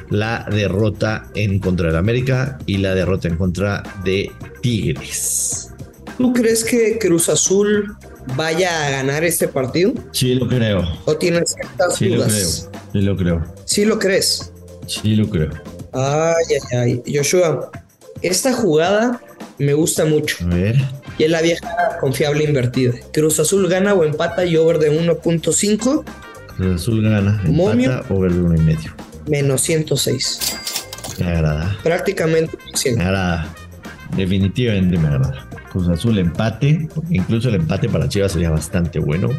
La 0.09 0.45
derrota 0.49 1.27
en 1.35 1.59
contra 1.59 1.87
del 1.87 1.97
América 1.97 2.57
y 2.65 2.77
la 2.77 2.95
derrota 2.95 3.27
en 3.27 3.37
contra 3.37 3.83
de 4.03 4.31
Tigres. 4.61 5.73
¿Tú 6.17 6.31
crees 6.31 6.63
que 6.63 6.97
Cruz 6.97 7.27
Azul 7.27 7.95
vaya 8.35 8.87
a 8.87 8.91
ganar 8.91 9.23
este 9.23 9.47
partido? 9.47 9.93
Sí, 10.11 10.35
lo 10.35 10.47
creo. 10.47 10.83
¿O 11.05 11.17
tienes 11.17 11.53
ciertas 11.53 11.97
sí, 11.97 12.09
dudas? 12.09 12.69
Lo 12.71 12.71
creo. 12.71 12.93
Sí, 12.93 13.01
lo 13.01 13.17
creo. 13.17 13.43
¿Sí 13.65 13.85
lo 13.85 13.99
crees? 13.99 14.53
Sí, 14.87 15.15
lo 15.15 15.29
creo. 15.29 15.49
Ay, 15.91 16.55
ay, 16.71 16.77
ay. 17.05 17.13
Joshua, 17.13 17.71
esta 18.21 18.53
jugada 18.53 19.21
me 19.57 19.73
gusta 19.73 20.05
mucho. 20.05 20.37
A 20.45 20.47
ver. 20.47 20.75
Y 21.17 21.23
es 21.23 21.31
la 21.31 21.41
vieja 21.41 21.97
confiable 21.99 22.43
invertida. 22.43 22.93
Cruz 23.13 23.39
Azul 23.39 23.67
gana 23.67 23.93
o 23.93 24.03
empata 24.03 24.45
y 24.45 24.57
over 24.57 24.79
de 24.79 24.91
1.5. 24.91 26.03
Cruz 26.57 26.81
Azul 26.81 27.01
gana. 27.01 27.41
Momio. 27.45 27.91
Empata, 27.91 28.13
over 28.13 28.31
de 28.31 28.39
1.5. 28.41 28.93
Menos 29.27 29.61
106. 29.61 30.39
Me 31.19 31.27
agrada. 31.27 31.77
Prácticamente 31.83 32.57
100. 32.73 32.97
Me 32.97 33.03
agrada. 33.03 33.53
Definitivamente 34.15 34.97
me 34.97 35.07
agrada. 35.07 35.49
Cruz 35.71 35.87
Azul 35.89 36.17
empate. 36.19 36.87
Incluso 37.09 37.49
el 37.49 37.55
empate 37.55 37.89
para 37.89 38.09
Chivas 38.09 38.33
sería 38.33 38.49
bastante 38.49 38.99
bueno. 38.99 39.29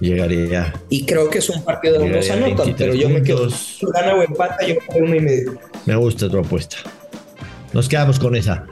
Llegaría. 0.00 0.72
Y 0.88 1.06
creo 1.06 1.30
que 1.30 1.38
es 1.38 1.48
un 1.48 1.64
partido 1.64 2.00
donde 2.00 2.16
no 2.16 2.22
se 2.22 2.32
anotan, 2.32 2.74
pero 2.76 2.92
yo 2.92 3.08
me 3.08 3.22
quedo. 3.22 3.48
Gana 3.94 4.14
o 4.16 4.22
empata, 4.22 4.66
yo 4.66 4.74
uno 4.96 5.14
y 5.14 5.20
medio. 5.20 5.60
Me 5.86 5.94
gusta 5.94 6.28
tu 6.28 6.38
apuesta. 6.38 6.78
Nos 7.72 7.88
quedamos 7.88 8.18
con 8.18 8.34
esa. 8.34 8.66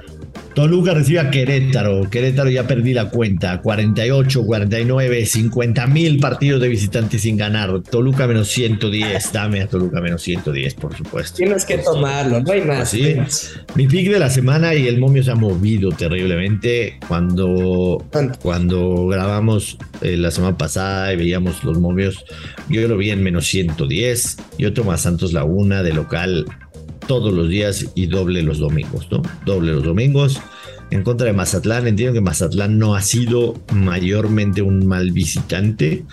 Toluca 0.54 0.94
recibe 0.94 1.20
a 1.20 1.30
Querétaro. 1.30 2.10
Querétaro 2.10 2.50
ya 2.50 2.66
perdí 2.66 2.92
la 2.92 3.08
cuenta. 3.08 3.60
48, 3.60 4.44
49, 4.44 5.26
50 5.26 5.86
mil 5.86 6.18
partidos 6.18 6.60
de 6.60 6.68
visitantes 6.68 7.22
sin 7.22 7.36
ganar. 7.36 7.80
Toluca 7.82 8.26
menos 8.26 8.48
110. 8.48 9.32
Dame 9.32 9.62
a 9.62 9.68
Toluca 9.68 10.00
menos 10.00 10.22
110, 10.22 10.74
por 10.74 10.96
supuesto. 10.96 11.36
Tienes 11.36 11.64
que 11.64 11.78
tomarlo, 11.78 12.40
no 12.40 12.52
hay 12.52 12.62
más. 12.62 12.80
Así. 12.80 13.16
Mi 13.74 13.86
pick 13.86 14.10
de 14.10 14.18
la 14.18 14.30
semana 14.30 14.74
y 14.74 14.88
el 14.88 14.98
momio 14.98 15.22
se 15.22 15.30
ha 15.30 15.36
movido 15.36 15.90
terriblemente. 15.90 16.98
Cuando, 17.06 18.04
cuando 18.42 19.06
grabamos 19.06 19.78
eh, 20.02 20.16
la 20.16 20.30
semana 20.30 20.58
pasada 20.58 21.12
y 21.12 21.16
veíamos 21.16 21.62
los 21.62 21.78
momios, 21.78 22.24
yo 22.68 22.86
lo 22.88 22.96
vi 22.96 23.10
en 23.10 23.22
menos 23.22 23.46
110. 23.46 24.36
Yo 24.58 24.72
tomo 24.72 24.92
a 24.92 24.98
Santos 24.98 25.32
Laguna 25.32 25.82
de 25.82 25.92
local 25.92 26.44
todos 27.10 27.34
los 27.34 27.48
días 27.48 27.86
y 27.96 28.06
doble 28.06 28.40
los 28.40 28.60
domingos, 28.60 29.08
¿no? 29.10 29.20
Doble 29.44 29.72
los 29.72 29.82
domingos. 29.82 30.40
En 30.92 31.02
contra 31.02 31.26
de 31.26 31.32
Mazatlán, 31.32 31.88
entiendo 31.88 32.14
que 32.14 32.20
Mazatlán 32.20 32.78
no 32.78 32.94
ha 32.94 33.02
sido 33.02 33.60
mayormente 33.72 34.62
un 34.62 34.86
mal 34.86 35.10
visitante, 35.10 36.04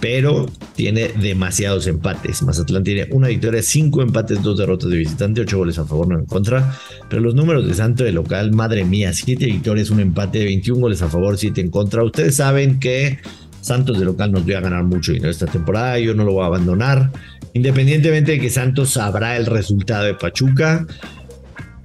pero 0.00 0.46
tiene 0.76 1.08
demasiados 1.08 1.88
empates. 1.88 2.44
Mazatlán 2.44 2.84
tiene 2.84 3.08
una 3.10 3.26
victoria, 3.26 3.64
cinco 3.64 4.00
empates, 4.00 4.42
dos 4.42 4.56
derrotas 4.56 4.90
de 4.90 4.98
visitante, 4.98 5.40
ocho 5.40 5.58
goles 5.58 5.76
a 5.80 5.86
favor, 5.86 6.06
no 6.06 6.20
en 6.20 6.26
contra. 6.26 6.78
Pero 7.10 7.20
los 7.20 7.34
números 7.34 7.66
de 7.66 7.74
Santo 7.74 8.04
de 8.04 8.12
local, 8.12 8.52
madre 8.52 8.84
mía, 8.84 9.12
siete 9.12 9.46
victorias, 9.46 9.90
un 9.90 9.98
empate, 9.98 10.44
21 10.44 10.80
goles 10.80 11.02
a 11.02 11.08
favor, 11.08 11.36
siete 11.36 11.62
en 11.62 11.70
contra. 11.70 12.04
Ustedes 12.04 12.36
saben 12.36 12.78
que 12.78 13.18
Santos 13.64 13.98
de 13.98 14.04
local 14.04 14.30
nos 14.30 14.44
voy 14.44 14.52
a 14.52 14.60
ganar 14.60 14.84
mucho 14.84 15.12
dinero 15.12 15.30
esta 15.30 15.46
temporada, 15.46 15.98
yo 15.98 16.14
no 16.14 16.24
lo 16.24 16.34
voy 16.34 16.42
a 16.42 16.48
abandonar. 16.48 17.10
Independientemente 17.54 18.32
de 18.32 18.40
que 18.40 18.50
Santos 18.50 18.90
sabrá 18.90 19.38
el 19.38 19.46
resultado 19.46 20.04
de 20.04 20.12
Pachuca. 20.12 20.86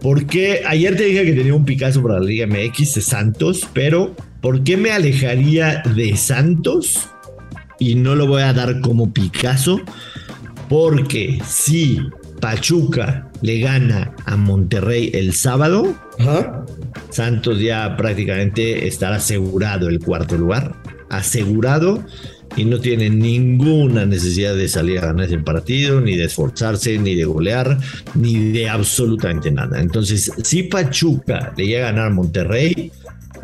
Porque 0.02 0.62
ayer 0.68 0.98
te 0.98 1.06
dije 1.06 1.24
que 1.24 1.32
tenía 1.32 1.54
un 1.54 1.64
Picasso 1.64 2.04
para 2.04 2.16
la 2.16 2.26
Liga 2.26 2.48
MX 2.48 2.96
de 2.96 3.02
Santos, 3.02 3.66
pero 3.72 4.14
¿por 4.42 4.62
qué 4.66 4.76
me 4.76 4.92
alejaría 4.92 5.82
de 5.96 6.18
Santos? 6.18 7.08
Y 7.80 7.96
no 7.96 8.14
lo 8.16 8.28
voy 8.28 8.42
a 8.42 8.52
dar 8.52 8.82
como 8.82 9.14
Picasso. 9.14 9.80
Porque 10.68 11.42
si 11.48 12.02
Pachuca 12.42 13.30
le 13.42 13.62
gana 13.62 14.14
a 14.26 14.36
Monterrey 14.36 15.12
el 15.14 15.34
sábado, 15.34 15.96
Santos 17.10 17.62
ya 17.62 17.96
prácticamente 17.96 18.86
estará 18.86 19.16
asegurado 19.16 19.88
el 19.88 20.00
cuarto 20.00 20.38
lugar. 20.38 20.76
Asegurado 21.10 22.04
y 22.56 22.66
no 22.66 22.80
tiene 22.80 23.10
ninguna 23.10 24.06
necesidad 24.06 24.56
de 24.56 24.68
salir 24.68 25.00
a 25.00 25.08
ganar 25.08 25.26
ese 25.26 25.38
partido, 25.40 26.02
ni 26.02 26.16
de 26.16 26.26
esforzarse, 26.26 26.98
ni 26.98 27.16
de 27.16 27.26
golear, 27.26 27.78
ni 28.16 28.52
de 28.52 28.70
absolutamente 28.70 29.52
nada. 29.52 29.80
Entonces, 29.80 30.32
si 30.44 30.64
Pachuca 30.64 31.54
le 31.56 31.68
llega 31.68 31.88
a 31.88 31.92
ganar 31.92 32.08
a 32.08 32.10
Monterrey, 32.10 32.92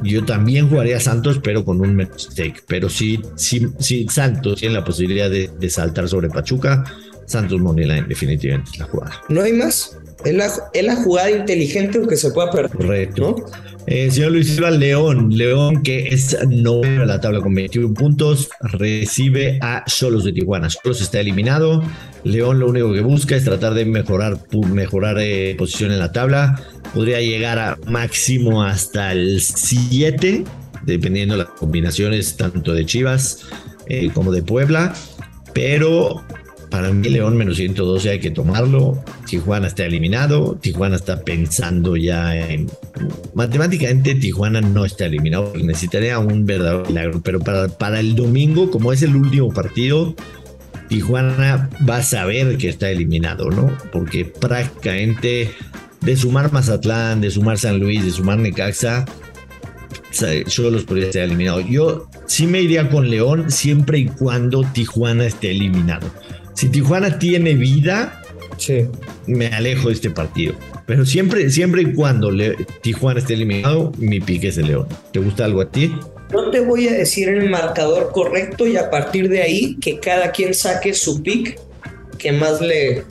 yo 0.04 0.26
también 0.26 0.70
jugaría 0.70 0.98
a 0.98 1.00
Santos, 1.00 1.40
pero 1.42 1.64
con 1.64 1.82
un 1.82 1.96
mistake. 1.96 2.64
Pero 2.68 2.90
si, 2.90 3.22
si, 3.36 3.68
si 3.80 4.08
Santos 4.08 4.60
tiene 4.60 4.76
la 4.76 4.84
posibilidad 4.84 5.30
de, 5.30 5.50
de 5.60 5.70
saltar 5.70 6.10
sobre 6.10 6.30
Pachuca, 6.30 6.84
Santos 7.26 7.60
Moneyline 7.60 8.08
definitivamente 8.08 8.72
es 8.74 8.80
la 8.80 8.86
jugada. 8.86 9.22
No 9.30 9.42
hay 9.42 9.54
más. 9.54 9.98
Es 10.24 10.34
la, 10.34 10.52
es 10.74 10.84
la 10.84 10.96
jugada 10.96 11.32
inteligente 11.32 11.98
aunque 11.98 12.18
se 12.18 12.32
pueda 12.32 12.52
perder. 12.52 12.72
Correcto. 12.72 13.36
¿no? 13.38 13.75
Eh, 13.88 14.10
señor 14.10 14.32
Luis 14.32 14.48
Silva, 14.48 14.72
León. 14.72 15.30
León, 15.38 15.84
que 15.84 16.08
es 16.08 16.36
noveno 16.48 17.04
en 17.04 17.08
la 17.08 17.22
tabla 17.22 17.40
con 17.42 17.54
21 17.54 17.94
puntos, 17.94 18.50
recibe 18.62 19.60
a 19.62 19.84
Solos 19.86 20.24
de 20.24 20.34
Tijuana. 20.34 20.70
Solos 20.70 21.02
está 21.02 21.20
eliminado. 21.20 21.84
León 22.24 22.60
lo 22.60 22.68
único 22.68 22.92
que 22.94 23.02
busca 23.02 23.36
es 23.36 23.44
tratar 23.44 23.76
de 23.76 23.86
mejorar, 23.86 24.40
mejorar 24.72 25.18
eh, 25.20 25.56
posición 25.56 25.92
en 25.92 26.00
la 26.00 26.12
tabla. 26.12 26.60
Podría 26.96 27.22
llegar 27.22 27.60
a 27.60 27.78
máximo 27.88 28.64
hasta 28.64 29.12
el 29.12 29.40
7, 29.40 30.44
dependiendo 30.84 31.38
de 31.38 31.44
las 31.44 31.52
combinaciones 31.52 32.38
tanto 32.38 32.74
de 32.74 32.86
Chivas 32.86 33.46
eh, 33.88 34.10
como 34.14 34.32
de 34.32 34.42
Puebla. 34.42 34.96
Pero 35.54 36.26
para 36.76 36.92
mí 36.92 37.08
León 37.08 37.38
menos 37.38 37.56
112 37.56 38.10
hay 38.10 38.20
que 38.20 38.32
tomarlo. 38.32 39.02
Tijuana 39.26 39.68
está 39.68 39.86
eliminado. 39.86 40.58
Tijuana 40.60 40.98
está 40.98 41.24
pensando 41.24 41.96
ya 41.96 42.36
en... 42.36 42.70
Matemáticamente 43.34 44.14
Tijuana 44.16 44.60
no 44.60 44.84
está 44.84 45.06
eliminado. 45.06 45.54
Necesitaría 45.56 46.20
un 46.20 46.46
verdadero 46.46 46.84
milagro. 46.86 47.22
Pero 47.24 47.40
para, 47.40 47.70
para 47.70 48.02
el 48.02 48.14
domingo, 48.14 48.72
como 48.72 48.92
es 48.92 49.04
el 49.04 49.16
último 49.16 49.54
partido, 49.54 50.18
Tijuana 50.90 51.70
va 51.90 51.98
a 51.98 52.04
saber 52.04 52.58
que 52.58 52.68
está 52.68 52.90
eliminado, 52.90 53.50
¿no? 53.52 53.72
Porque 53.94 54.26
prácticamente 54.26 55.52
de 56.02 56.18
sumar 56.18 56.52
Mazatlán, 56.52 57.22
de 57.22 57.32
sumar 57.32 57.58
San 57.58 57.80
Luis, 57.80 58.04
de 58.04 58.12
sumar 58.12 58.38
Necaxa, 58.38 59.06
yo 60.50 60.70
los 60.70 60.84
podría 60.84 61.08
estar 61.08 61.22
eliminado. 61.22 61.62
Yo 61.62 62.10
sí 62.26 62.48
me 62.48 62.62
iría 62.62 62.90
con 62.90 63.10
León 63.10 63.50
siempre 63.50 63.98
y 63.98 64.08
cuando 64.08 64.66
Tijuana 64.74 65.26
esté 65.26 65.52
eliminado. 65.52 66.12
Si 66.56 66.70
Tijuana 66.70 67.20
tiene 67.20 67.54
vida, 67.54 68.22
sí. 68.58 68.88
me 69.28 69.48
alejo 69.48 69.90
de 69.90 69.94
este 69.94 70.10
partido. 70.10 70.56
Pero 70.86 71.06
siempre, 71.06 71.50
siempre 71.50 71.82
y 71.82 71.94
cuando 71.94 72.32
le, 72.32 72.56
Tijuana 72.82 73.20
esté 73.20 73.34
eliminado, 73.34 73.92
mi 73.98 74.20
pique 74.20 74.48
es 74.48 74.58
el 74.58 74.68
León. 74.68 74.88
¿Te 75.12 75.20
gusta 75.20 75.46
algo 75.46 75.62
a 75.62 75.70
ti? 75.70 75.94
No 76.32 76.50
te 76.50 76.62
voy 76.62 76.88
a 76.88 76.94
decir 76.94 77.30
el 77.30 77.50
marcador 77.50 78.12
correcto 78.12 78.66
y 78.66 78.78
a 78.78 78.90
partir 78.90 79.30
de 79.30 79.42
ahí 79.42 79.78
que 79.80 80.00
cada 80.00 80.32
quien 80.32 80.54
saque 80.54 80.94
su 80.94 81.22
pick 81.22 81.60
que 82.18 82.32
más 82.32 82.62
le 82.62 83.04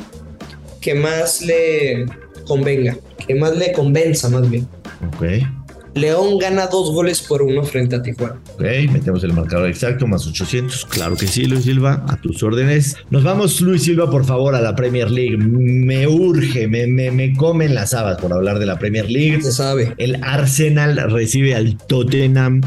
que 0.80 0.94
más 0.94 1.40
le 1.40 2.06
convenga, 2.46 2.96
que 3.26 3.34
más 3.34 3.56
le 3.56 3.72
convenza 3.72 4.28
más 4.28 4.50
bien. 4.50 4.66
Ok. 5.08 5.63
León 5.94 6.38
gana 6.38 6.66
dos 6.66 6.92
goles 6.92 7.22
por 7.22 7.42
uno 7.42 7.62
frente 7.62 7.96
a 7.96 8.02
Tijuana. 8.02 8.40
Ok, 8.54 8.62
metemos 8.92 9.22
el 9.24 9.32
marcador 9.32 9.68
exacto, 9.68 10.06
más 10.06 10.26
800. 10.26 10.86
Claro 10.86 11.16
que 11.16 11.26
sí, 11.26 11.46
Luis 11.46 11.64
Silva, 11.64 12.04
a 12.08 12.16
tus 12.16 12.42
órdenes. 12.42 12.96
Nos 13.10 13.22
vamos, 13.22 13.60
Luis 13.60 13.82
Silva, 13.84 14.10
por 14.10 14.24
favor, 14.24 14.54
a 14.54 14.60
la 14.60 14.74
Premier 14.74 15.10
League. 15.10 15.36
Me 15.36 16.06
urge, 16.06 16.66
me, 16.66 16.86
me, 16.86 17.10
me 17.10 17.34
comen 17.34 17.74
las 17.74 17.94
habas 17.94 18.20
por 18.20 18.32
hablar 18.32 18.58
de 18.58 18.66
la 18.66 18.78
Premier 18.78 19.10
League. 19.10 19.42
Se 19.42 19.52
sabe. 19.52 19.94
El 19.98 20.22
Arsenal 20.22 20.96
recibe 21.10 21.54
al 21.54 21.76
Tottenham. 21.76 22.60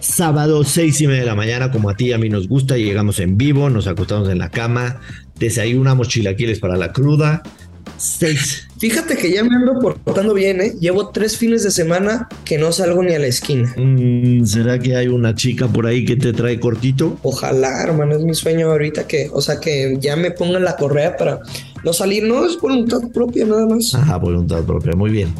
Sábado, 0.00 0.64
seis 0.64 1.00
y 1.00 1.06
media 1.06 1.20
de 1.20 1.26
la 1.26 1.34
mañana, 1.34 1.70
como 1.70 1.88
a 1.88 1.96
ti 1.96 2.08
y 2.08 2.12
a 2.12 2.18
mí 2.18 2.28
nos 2.28 2.46
gusta, 2.46 2.76
llegamos 2.76 3.20
en 3.20 3.38
vivo, 3.38 3.70
nos 3.70 3.86
acostamos 3.86 4.28
en 4.28 4.38
la 4.38 4.50
cama, 4.50 5.00
desayunamos 5.38 6.08
chilaquiles 6.08 6.60
para 6.60 6.76
la 6.76 6.92
cruda. 6.92 7.42
Seis. 7.96 8.66
Fíjate 8.78 9.16
que 9.16 9.30
ya 9.30 9.44
me 9.44 9.54
ando 9.54 9.78
portando 9.78 10.34
bien, 10.34 10.60
¿eh? 10.60 10.74
Llevo 10.78 11.08
tres 11.08 11.36
fines 11.36 11.62
de 11.62 11.70
semana 11.70 12.28
que 12.44 12.58
no 12.58 12.72
salgo 12.72 13.02
ni 13.02 13.14
a 13.14 13.18
la 13.18 13.26
esquina. 13.26 13.72
Mm, 13.76 14.44
¿Será 14.44 14.78
que 14.78 14.96
hay 14.96 15.08
una 15.08 15.34
chica 15.34 15.68
por 15.68 15.86
ahí 15.86 16.04
que 16.04 16.16
te 16.16 16.32
trae 16.32 16.60
cortito? 16.60 17.18
Ojalá, 17.22 17.82
hermano, 17.82 18.16
es 18.16 18.24
mi 18.24 18.34
sueño 18.34 18.70
ahorita 18.70 19.06
que, 19.06 19.30
o 19.32 19.40
sea, 19.40 19.60
que 19.60 19.96
ya 20.00 20.16
me 20.16 20.32
pongan 20.32 20.64
la 20.64 20.76
correa 20.76 21.16
para 21.16 21.40
no 21.84 21.92
salir. 21.92 22.24
No, 22.24 22.44
es 22.44 22.60
voluntad 22.60 23.00
propia 23.12 23.46
nada 23.46 23.66
más. 23.66 23.94
Ajá, 23.94 24.16
voluntad 24.16 24.62
propia, 24.64 24.92
muy 24.94 25.10
bien. 25.10 25.32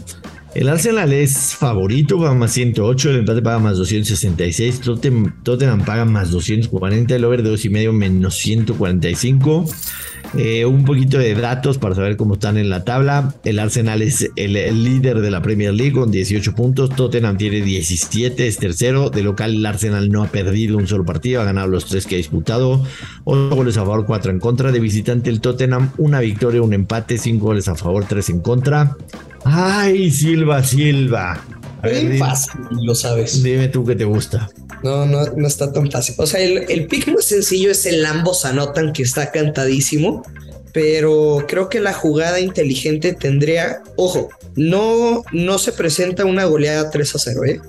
El 0.54 0.68
Arsenal 0.68 1.12
es 1.12 1.56
favorito, 1.56 2.16
va 2.16 2.32
más 2.32 2.52
108, 2.52 3.11
el 3.11 3.16
empate 3.16 3.42
paga 3.42 3.58
más 3.58 3.76
266, 3.76 4.82
Tottenham, 4.82 5.34
Tottenham 5.42 5.84
paga 5.84 6.04
más 6.04 6.30
240, 6.30 7.16
el 7.16 7.25
over 7.25 7.42
de 7.42 7.50
2,5 7.50 7.92
menos 7.92 8.37
145. 8.37 9.64
Eh, 10.37 10.64
un 10.64 10.85
poquito 10.85 11.19
de 11.19 11.35
datos 11.35 11.78
para 11.78 11.95
saber 11.95 12.16
cómo 12.16 12.35
están 12.35 12.57
en 12.57 12.71
la 12.71 12.85
tabla. 12.85 13.35
El 13.45 13.59
Arsenal 13.59 14.02
es 14.02 14.31
el, 14.37 14.85
líder 14.85 15.21
de 15.21 15.31
la 15.31 15.43
Premier 15.43 15.73
League 15.73 15.93
con 15.93 16.11
18 16.11 16.54
puntos. 16.54 16.90
Tottenham 16.90 17.37
tiene 17.37 17.61
17, 17.61 18.47
es 18.47 18.59
tercero. 18.59 19.11
De 19.11 19.23
local, 19.23 19.54
el 19.54 19.66
Arsenal 19.66 20.11
no 20.11 20.23
ha 20.23 20.26
perdido 20.28 20.76
un 20.76 20.87
solo 20.88 21.04
partido, 21.04 21.40
ha 21.40 21.45
ganado 21.45 21.69
los 21.69 21.87
tres 21.87 22.07
que 22.07 22.16
ha 22.16 22.19
disputado. 22.19 22.83
8 23.25 23.54
goles 23.54 23.76
a 23.76 23.81
favor, 23.81 24.07
4 24.07 24.33
en 24.33 24.40
contra. 24.40 24.73
De 24.73 24.81
visitante, 24.81 25.31
el 25.31 25.40
Tottenham, 25.40 25.90
una 25.99 26.21
victoria, 26.21 26.62
un 26.62 26.73
empate, 26.73 27.19
5 27.19 27.45
goles 27.45 27.69
a 27.69 27.75
favor, 27.75 28.04
3 28.04 28.31
en 28.31 28.40
contra. 28.40 28.97
Ay, 29.45 30.11
Silva, 30.11 30.62
Silva. 30.64 31.40
Muy 31.85 32.19
fácil, 32.19 32.53
lo 32.83 32.95
sabes. 32.95 33.43
Dime 33.43 33.69
tú 33.69 33.85
qué 33.85 33.95
te 33.95 34.05
gusta. 34.05 34.49
No, 34.83 35.07
no, 35.07 35.25
no 35.37 35.47
está 35.47 35.73
tan 35.73 35.91
fácil. 35.91 36.14
O 36.19 36.26
sea, 36.26 36.41
el, 36.41 36.64
el 36.69 36.87
pick 36.87 37.09
más 37.09 37.25
sencillo 37.25 37.71
es 37.71 37.87
el 37.87 38.05
ambos 38.05 38.45
anotan 38.45 38.93
que 38.93 39.03
está 39.03 39.31
cantadísimo. 39.31 40.23
Pero 40.73 41.45
creo 41.47 41.69
que 41.69 41.79
la 41.79 41.93
jugada 41.93 42.41
inteligente 42.41 43.12
tendría, 43.12 43.81
ojo, 43.95 44.29
no, 44.57 45.23
no 45.31 45.59
se 45.59 45.71
presenta 45.71 46.25
una 46.25 46.47
goleada 46.47 46.91
3 46.91 47.14
a 47.14 47.19
0, 47.21 47.45
¿eh? 47.45 47.61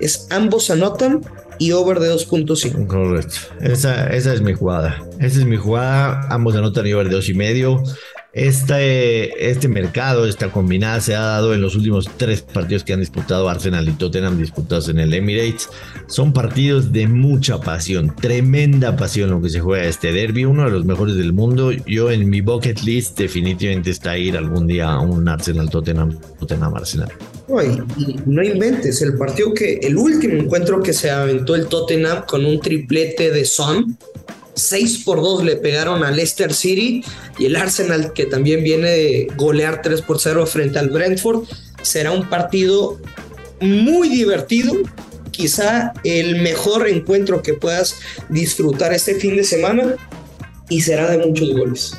Es 0.00 0.26
ambos 0.30 0.70
anotan 0.70 1.20
y 1.58 1.72
over 1.72 2.00
de 2.00 2.12
2.5. 2.12 2.86
Correcto. 2.86 3.34
Esa, 3.60 4.08
esa 4.08 4.32
es 4.32 4.40
mi 4.40 4.54
jugada. 4.54 5.02
Esa 5.20 5.38
es 5.40 5.44
mi 5.44 5.56
jugada. 5.56 6.26
Ambos 6.30 6.56
anotan 6.56 6.86
y 6.86 6.94
over 6.94 7.08
de 7.08 7.16
2.5. 7.16 7.94
Este, 8.36 9.50
este 9.50 9.66
mercado, 9.66 10.26
esta 10.26 10.52
combinada 10.52 11.00
se 11.00 11.14
ha 11.14 11.20
dado 11.20 11.54
en 11.54 11.62
los 11.62 11.74
últimos 11.74 12.06
tres 12.18 12.42
partidos 12.42 12.84
que 12.84 12.92
han 12.92 13.00
disputado 13.00 13.48
Arsenal 13.48 13.88
y 13.88 13.92
Tottenham 13.92 14.36
disputados 14.36 14.90
en 14.90 14.98
el 14.98 15.14
Emirates. 15.14 15.70
Son 16.06 16.34
partidos 16.34 16.92
de 16.92 17.08
mucha 17.08 17.58
pasión, 17.58 18.14
tremenda 18.14 18.94
pasión 18.94 19.30
lo 19.30 19.40
que 19.40 19.48
se 19.48 19.60
juega 19.60 19.86
este 19.86 20.12
derby, 20.12 20.44
uno 20.44 20.66
de 20.66 20.70
los 20.70 20.84
mejores 20.84 21.16
del 21.16 21.32
mundo. 21.32 21.72
Yo 21.86 22.10
en 22.10 22.28
mi 22.28 22.42
bucket 22.42 22.82
list 22.82 23.18
definitivamente 23.18 23.88
está 23.88 24.18
ir 24.18 24.36
algún 24.36 24.66
día 24.66 24.90
a 24.90 25.00
un 25.00 25.26
Arsenal 25.26 25.70
Tottenham, 25.70 26.18
Tottenham 26.38 26.74
Arsenal. 26.74 27.10
No, 27.48 27.56
no 28.26 28.42
inventes, 28.42 29.00
el 29.00 29.14
partido 29.14 29.54
que, 29.54 29.78
el 29.80 29.96
último 29.96 30.34
encuentro 30.34 30.82
que 30.82 30.92
se 30.92 31.10
aventó 31.10 31.54
el 31.54 31.68
Tottenham 31.68 32.24
con 32.26 32.44
un 32.44 32.60
triplete 32.60 33.30
de 33.30 33.46
Son, 33.46 33.96
6 34.56 35.02
por 35.04 35.20
2 35.20 35.44
le 35.44 35.56
pegaron 35.56 36.02
a 36.02 36.10
Leicester 36.10 36.52
City 36.52 37.04
y 37.38 37.46
el 37.46 37.56
Arsenal 37.56 38.12
que 38.14 38.26
también 38.26 38.64
viene 38.64 38.88
de 38.88 39.28
golear 39.36 39.82
3 39.82 40.02
por 40.02 40.18
0 40.18 40.46
frente 40.46 40.78
al 40.78 40.88
Brentford. 40.88 41.44
Será 41.82 42.10
un 42.12 42.28
partido 42.28 42.98
muy 43.60 44.08
divertido, 44.08 44.72
quizá 45.30 45.92
el 46.04 46.40
mejor 46.42 46.88
encuentro 46.88 47.42
que 47.42 47.54
puedas 47.54 47.96
disfrutar 48.30 48.92
este 48.92 49.14
fin 49.14 49.36
de 49.36 49.44
semana 49.44 49.96
y 50.68 50.80
será 50.80 51.10
de 51.10 51.18
muchos 51.26 51.52
goles. 51.52 51.94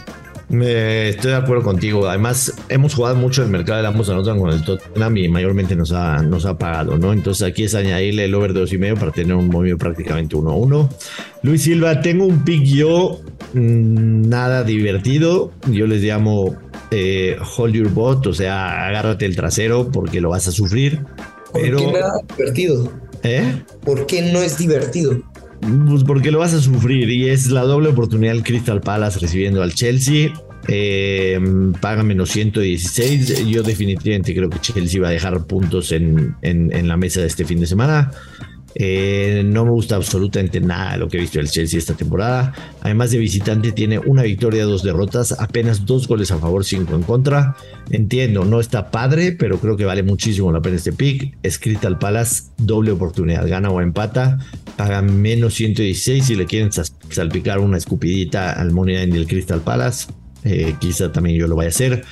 Me 0.50 1.10
estoy 1.10 1.32
de 1.32 1.38
acuerdo 1.38 1.64
contigo. 1.64 2.08
Además, 2.08 2.54
hemos 2.70 2.96
jugado 2.96 3.16
mucho 3.16 3.44
el 3.44 3.50
mercado 3.50 3.82
de 3.82 3.88
ambos 3.88 4.10
anotan 4.10 4.40
con 4.40 4.50
el 4.50 4.64
Tottenham 4.64 5.18
y 5.18 5.28
mayormente 5.28 5.76
nos 5.76 5.92
ha, 5.92 6.22
nos 6.22 6.46
ha 6.46 6.58
pagado, 6.58 6.98
¿no? 6.98 7.12
Entonces 7.12 7.46
aquí 7.46 7.64
es 7.64 7.76
añadirle 7.76 8.26
el 8.26 8.36
over 8.36 8.54
de 8.54 8.62
dos 8.62 8.72
y 8.72 8.78
medio 8.78 8.96
para 8.96 9.12
tener 9.12 9.36
un 9.36 9.50
movimiento 9.50 9.84
prácticamente 9.84 10.38
1-1. 10.38 10.90
Luis 11.44 11.64
Silva, 11.64 12.02
tengo 12.02 12.26
un 12.26 12.46
pick 12.46 12.64
yo, 12.64 13.20
mm, 13.54 14.30
nada 14.30 14.64
divertido. 14.64 15.52
Yo 15.70 15.86
les 15.86 16.02
llamo 16.02 16.56
eh, 16.92 17.38
hold 17.58 17.76
your 17.76 17.90
bot, 17.90 18.26
o 18.28 18.34
sea, 18.34 18.88
agárrate 18.88 19.26
el 19.26 19.36
trasero 19.36 19.92
porque 19.92 20.22
lo 20.22 20.30
vas 20.30 20.48
a 20.48 20.52
sufrir. 20.52 21.02
¿Por 21.52 21.62
qué 21.62 21.92
nada 21.92 22.22
divertido? 22.38 22.92
¿Eh? 23.24 23.64
¿Por 23.84 24.06
qué 24.06 24.22
no 24.32 24.42
es 24.42 24.58
divertido? 24.58 25.18
Pues 25.62 26.04
porque 26.04 26.32
lo 26.32 26.40
vas 26.40 26.54
a 26.54 26.62
sufrir 26.62 27.10
y 27.10 27.30
es 27.30 27.48
la 27.48 27.62
doble 27.62 27.90
oportunidad 27.90 28.34
del 28.34 28.44
Crystal 28.44 28.82
Palace 28.82 29.20
recibiendo 29.20 29.64
al 29.64 29.74
Chelsea. 29.74 30.32
Paga 31.82 32.04
menos 32.04 32.30
116. 32.30 33.48
Yo 33.48 33.64
definitivamente 33.64 34.36
creo 34.36 34.50
que 34.50 34.60
Chelsea 34.60 35.02
va 35.02 35.10
a 35.10 35.12
dejar 35.12 35.46
puntos 35.46 35.92
en, 35.92 36.36
en, 36.42 36.88
la 36.88 36.98
mesa 36.98 37.22
de 37.22 37.28
este 37.28 37.46
fin 37.46 37.60
de 37.60 37.68
semana. 37.68 38.12
Eh, 38.80 39.42
no 39.44 39.66
me 39.66 39.72
gusta 39.72 39.96
absolutamente 39.96 40.60
nada 40.60 40.98
lo 40.98 41.08
que 41.08 41.18
he 41.18 41.22
visto 41.22 41.40
del 41.40 41.50
Chelsea 41.50 41.80
esta 41.80 41.96
temporada. 41.96 42.54
Además 42.82 43.10
de 43.10 43.18
visitante, 43.18 43.72
tiene 43.72 43.98
una 43.98 44.22
victoria, 44.22 44.66
dos 44.66 44.84
derrotas, 44.84 45.32
apenas 45.32 45.88
dos 45.88 46.08
goles 46.08 46.30
a 46.30 46.38
favor, 46.38 46.64
cinco 46.64 46.94
en 46.94 47.02
contra. 47.02 47.56
Entiendo, 47.90 48.46
no 48.46 48.60
está 48.60 48.92
padre, 48.92 49.32
pero 49.32 49.60
creo 49.60 49.78
que 49.78 49.86
vale 49.86 50.04
muchísimo 50.04 50.52
la 50.52 50.62
pena 50.62 50.76
este 50.76 50.94
pick. 50.94 51.36
Escrita 51.42 51.88
al 51.88 51.98
Palace, 51.98 52.52
doble 52.58 52.92
oportunidad, 52.92 53.48
gana 53.48 53.72
o 53.72 53.82
empata. 53.82 54.38
Paga 54.76 55.02
menos 55.02 55.56
116 55.56 56.26
si 56.26 56.36
le 56.36 56.46
quieren 56.46 56.70
salpicar 57.10 57.58
una 57.58 57.78
escupidita 57.78 58.54
al 58.54 58.74
Money 58.74 58.98
Line 58.98 59.18
del 59.18 59.26
Crystal 59.26 59.60
Palace. 59.60 60.08
Eh, 60.44 60.76
quizá 60.80 61.12
también 61.12 61.36
yo 61.40 61.48
lo 61.48 61.56
vaya 61.56 61.70
a 61.70 61.72
hacer. 61.72 62.04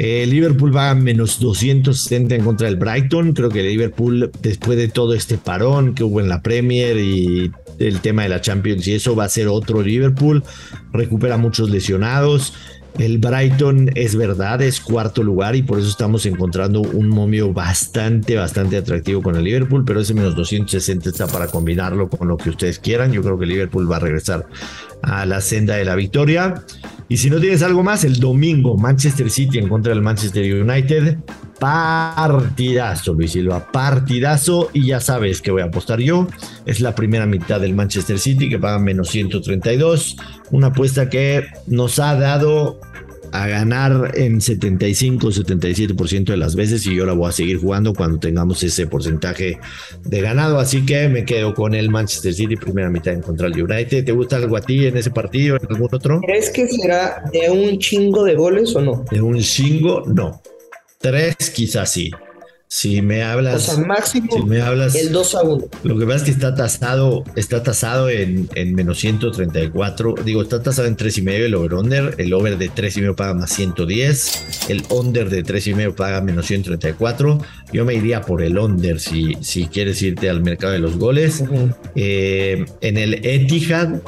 Eh, 0.00 0.24
Liverpool 0.26 0.74
va 0.74 0.90
a 0.90 0.94
menos 0.94 1.40
260 1.40 2.36
en 2.36 2.44
contra 2.44 2.68
del 2.68 2.76
Brighton. 2.76 3.32
Creo 3.32 3.50
que 3.50 3.64
Liverpool, 3.64 4.30
después 4.40 4.78
de 4.78 4.86
todo 4.86 5.12
este 5.12 5.38
parón 5.38 5.94
que 5.94 6.04
hubo 6.04 6.20
en 6.20 6.28
la 6.28 6.40
Premier 6.40 6.96
y 6.96 7.50
el 7.80 8.00
tema 8.00 8.22
de 8.22 8.28
la 8.28 8.40
Champions 8.40 8.86
y 8.86 8.94
eso, 8.94 9.16
va 9.16 9.24
a 9.24 9.28
ser 9.28 9.48
otro 9.48 9.82
Liverpool. 9.82 10.44
Recupera 10.92 11.36
muchos 11.36 11.68
lesionados. 11.68 12.54
El 12.96 13.18
Brighton 13.18 13.90
es 13.94 14.16
verdad, 14.16 14.60
es 14.60 14.80
cuarto 14.80 15.22
lugar 15.22 15.54
y 15.54 15.62
por 15.62 15.78
eso 15.78 15.88
estamos 15.88 16.26
encontrando 16.26 16.80
un 16.80 17.08
momio 17.08 17.52
bastante, 17.52 18.34
bastante 18.34 18.76
atractivo 18.76 19.22
con 19.22 19.36
el 19.36 19.44
Liverpool, 19.44 19.84
pero 19.84 20.00
ese 20.00 20.14
menos 20.14 20.34
260 20.34 21.08
está 21.10 21.28
para 21.28 21.46
combinarlo 21.46 22.08
con 22.08 22.26
lo 22.26 22.36
que 22.36 22.50
ustedes 22.50 22.80
quieran. 22.80 23.12
Yo 23.12 23.22
creo 23.22 23.38
que 23.38 23.46
Liverpool 23.46 23.90
va 23.90 23.96
a 23.96 24.00
regresar 24.00 24.46
a 25.02 25.26
la 25.26 25.40
senda 25.40 25.76
de 25.76 25.84
la 25.84 25.94
victoria. 25.94 26.62
Y 27.08 27.16
si 27.16 27.30
no 27.30 27.40
tienes 27.40 27.62
algo 27.62 27.82
más, 27.82 28.04
el 28.04 28.20
domingo 28.20 28.76
Manchester 28.76 29.30
City 29.30 29.58
en 29.58 29.68
contra 29.68 29.92
del 29.92 30.02
Manchester 30.02 30.62
United. 30.62 31.18
Partidazo, 31.58 33.14
Luis 33.14 33.32
Silva, 33.32 33.72
partidazo. 33.72 34.70
Y 34.74 34.86
ya 34.86 35.00
sabes 35.00 35.40
que 35.40 35.50
voy 35.50 35.62
a 35.62 35.66
apostar 35.66 36.00
yo. 36.00 36.28
Es 36.66 36.80
la 36.80 36.94
primera 36.94 37.24
mitad 37.24 37.60
del 37.60 37.74
Manchester 37.74 38.18
City 38.18 38.48
que 38.48 38.58
paga 38.58 38.78
menos 38.78 39.08
132. 39.08 40.16
Una 40.50 40.68
apuesta 40.68 41.08
que 41.08 41.46
nos 41.66 41.98
ha 41.98 42.14
dado 42.14 42.78
a 43.32 43.46
ganar 43.46 44.12
en 44.14 44.40
75-77% 44.40 46.24
de 46.24 46.36
las 46.36 46.54
veces 46.54 46.86
y 46.86 46.94
yo 46.94 47.06
la 47.06 47.12
voy 47.12 47.28
a 47.28 47.32
seguir 47.32 47.60
jugando 47.60 47.94
cuando 47.94 48.18
tengamos 48.18 48.62
ese 48.62 48.86
porcentaje 48.86 49.58
de 50.04 50.20
ganado. 50.20 50.58
Así 50.58 50.84
que 50.84 51.08
me 51.08 51.24
quedo 51.24 51.54
con 51.54 51.74
el 51.74 51.90
Manchester 51.90 52.34
City, 52.34 52.56
primera 52.56 52.90
mitad 52.90 53.14
en 53.14 53.22
contra 53.22 53.48
del 53.48 53.62
United. 53.62 54.04
¿Te 54.04 54.12
gusta 54.12 54.36
algo 54.36 54.56
a 54.56 54.60
ti 54.60 54.86
en 54.86 54.96
ese 54.96 55.10
partido, 55.10 55.56
en 55.56 55.66
algún 55.68 55.88
otro? 55.92 56.20
¿Crees 56.20 56.50
que 56.50 56.68
será 56.68 57.22
de 57.32 57.50
un 57.50 57.78
chingo 57.78 58.24
de 58.24 58.34
goles 58.34 58.74
o 58.74 58.80
no? 58.80 59.04
De 59.10 59.20
un 59.20 59.38
chingo, 59.40 60.04
no. 60.06 60.40
Tres 61.00 61.36
quizás 61.54 61.92
sí. 61.92 62.10
Si 62.70 63.00
me 63.00 63.22
hablas. 63.22 63.68
O 63.68 63.74
sea, 63.74 63.84
máximo. 63.84 64.28
Si 64.30 64.42
me 64.42 64.60
hablas. 64.60 64.94
El 64.94 65.10
2 65.10 65.34
a 65.36 65.42
1. 65.42 65.64
Lo 65.84 65.98
que 65.98 66.04
pasa 66.04 66.18
es 66.18 66.22
que 66.24 66.30
está 66.30 66.54
tasado, 66.54 67.24
está 67.34 67.62
tasado 67.62 68.10
en, 68.10 68.48
en 68.54 68.74
menos 68.74 68.98
134. 68.98 70.16
Digo, 70.22 70.42
está 70.42 70.62
tasado 70.62 70.86
en 70.86 70.96
3,5 70.96 71.30
el 71.30 71.54
over-under. 71.54 72.14
El 72.18 72.34
over 72.34 72.58
de 72.58 72.70
3,5 72.70 73.14
paga 73.14 73.32
más 73.32 73.54
110. 73.54 74.68
El 74.68 74.82
under 74.90 75.30
de 75.30 75.42
3,5 75.44 75.94
paga 75.94 76.20
menos 76.20 76.46
134. 76.46 77.40
Yo 77.72 77.84
me 77.86 77.94
iría 77.94 78.20
por 78.20 78.42
el 78.42 78.58
under 78.58 79.00
si, 79.00 79.34
si 79.40 79.66
quieres 79.66 80.02
irte 80.02 80.28
al 80.28 80.42
mercado 80.42 80.74
de 80.74 80.78
los 80.78 80.98
goles. 80.98 81.42
Eh, 81.94 82.66
en 82.82 82.98
el 82.98 83.14
Etihad 83.26 84.00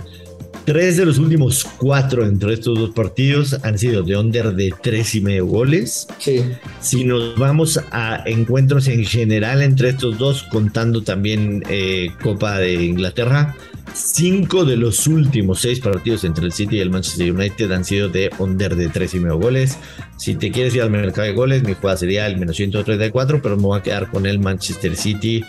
Tres 0.70 0.96
de 0.96 1.04
los 1.04 1.18
últimos 1.18 1.64
cuatro 1.64 2.24
entre 2.24 2.52
estos 2.54 2.78
dos 2.78 2.90
partidos 2.90 3.59
han 3.64 3.76
sido 3.76 4.04
de 4.04 4.16
under 4.16 4.54
de 4.54 4.72
tres 4.80 5.16
y 5.16 5.20
medio 5.20 5.44
goles. 5.46 6.06
Sí. 6.20 6.44
Si 6.80 7.04
nos 7.04 7.37
vamos 7.37 7.80
a 7.90 8.22
encuentros 8.24 8.87
en 8.87 9.04
general 9.04 9.62
entre 9.62 9.88
estos 9.88 10.16
dos, 10.16 10.44
contando 10.44 11.02
también 11.02 11.64
eh, 11.68 12.11
Copa 12.22 12.59
de 12.59 12.85
Inglaterra, 12.85 13.56
cinco 13.92 14.64
de 14.64 14.76
los 14.76 15.09
últimos 15.09 15.61
seis 15.61 15.80
partidos 15.80 16.22
entre 16.22 16.44
el 16.44 16.52
City 16.52 16.76
y 16.76 16.80
el 16.80 16.90
Manchester 16.90 17.33
United 17.33 17.72
han 17.72 17.85
sido 17.85 18.09
de 18.09 18.30
under 18.38 18.76
de 18.76 18.90
tres 18.90 19.12
y 19.14 19.18
medio 19.18 19.40
goles. 19.40 19.76
Si 20.18 20.37
te 20.37 20.52
quieres 20.52 20.72
ir 20.76 20.83
al 20.83 20.90
mercado 20.90 21.26
de 21.26 21.33
goles, 21.33 21.64
mi 21.64 21.74
jugada 21.74 21.96
sería 21.96 22.28
el 22.28 22.38
menos 22.38 22.54
134, 22.54 23.42
pero 23.42 23.56
me 23.56 23.64
voy 23.64 23.80
a 23.80 23.83
quedar 23.83 24.09
con 24.09 24.24
el 24.24 24.38
Manchester 24.38 24.94
City. 24.94 25.42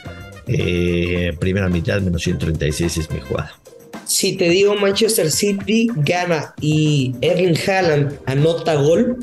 Eh, 0.48 1.38
primera 1.40 1.70
mitad, 1.70 2.02
menos 2.02 2.24
136 2.24 2.98
es 2.98 3.12
mi 3.12 3.20
jugada 3.20 3.54
si 4.22 4.34
te 4.34 4.50
digo 4.50 4.76
Manchester 4.76 5.32
City 5.32 5.88
gana 5.96 6.54
y 6.62 7.16
Erling 7.22 7.58
Haaland 7.68 8.20
anota 8.28 8.76
gol, 8.76 9.18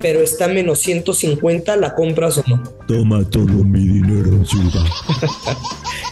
pero 0.00 0.20
está 0.20 0.48
menos 0.48 0.78
150, 0.78 1.76
¿la 1.76 1.94
compras 1.94 2.38
o 2.38 2.44
no? 2.46 2.62
Toma 2.88 3.22
todo 3.28 3.44
mi 3.44 3.80
dinero, 3.80 4.42
Silva. 4.46 4.82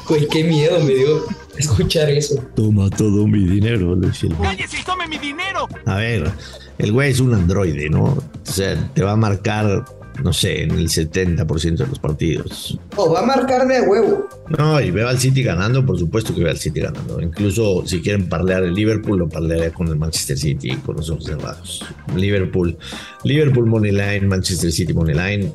Güey, 0.06 0.28
qué 0.28 0.44
miedo 0.44 0.78
me 0.80 0.92
dio 0.92 1.24
escuchar 1.56 2.10
eso. 2.10 2.34
Toma 2.54 2.90
todo 2.90 3.26
mi 3.26 3.42
dinero, 3.44 3.98
Silva. 4.12 4.42
¡Cállese 4.42 4.80
y 4.80 4.82
tome 4.82 5.08
mi 5.08 5.16
dinero! 5.16 5.66
A 5.86 5.94
ver, 5.94 6.30
el 6.76 6.92
güey 6.92 7.12
es 7.12 7.20
un 7.20 7.32
androide, 7.32 7.88
¿no? 7.88 8.04
O 8.04 8.22
sea, 8.42 8.76
te 8.92 9.02
va 9.02 9.12
a 9.12 9.16
marcar 9.16 9.86
no 10.22 10.32
sé, 10.32 10.62
en 10.62 10.72
el 10.72 10.88
70% 10.88 11.76
de 11.76 11.86
los 11.86 11.98
partidos. 11.98 12.78
No, 12.96 13.10
va 13.10 13.20
a 13.20 13.26
marcar 13.26 13.66
de 13.66 13.80
huevo. 13.80 14.28
No, 14.56 14.80
y 14.80 14.90
veo 14.90 15.08
al 15.08 15.18
City 15.18 15.42
ganando, 15.42 15.84
por 15.84 15.98
supuesto 15.98 16.34
que 16.34 16.42
veo 16.42 16.50
al 16.50 16.58
City 16.58 16.80
ganando. 16.80 17.20
Incluso 17.20 17.84
si 17.86 18.00
quieren 18.00 18.28
parlear 18.28 18.62
el 18.62 18.74
Liverpool, 18.74 19.18
lo 19.18 19.28
parlearía 19.28 19.72
con 19.72 19.88
el 19.88 19.96
Manchester 19.96 20.38
City 20.38 20.76
con 20.76 20.96
los 20.96 21.10
ojos 21.10 21.24
cerrados. 21.24 21.84
Liverpool, 22.16 22.76
Liverpool 23.24 23.66
Moneyline, 23.66 24.28
Manchester 24.28 24.70
City 24.70 24.92
Moneyline, 24.92 25.52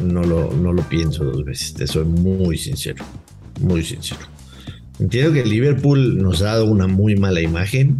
no 0.00 0.22
lo, 0.22 0.52
no 0.52 0.72
lo 0.72 0.82
pienso 0.82 1.24
dos 1.24 1.44
veces, 1.44 1.74
te 1.74 1.86
soy 1.86 2.04
muy 2.04 2.58
sincero, 2.58 3.04
muy 3.60 3.84
sincero. 3.84 4.20
Entiendo 4.98 5.32
que 5.32 5.44
Liverpool 5.44 6.22
nos 6.22 6.42
ha 6.42 6.46
dado 6.46 6.66
una 6.66 6.86
muy 6.86 7.16
mala 7.16 7.40
imagen, 7.40 7.98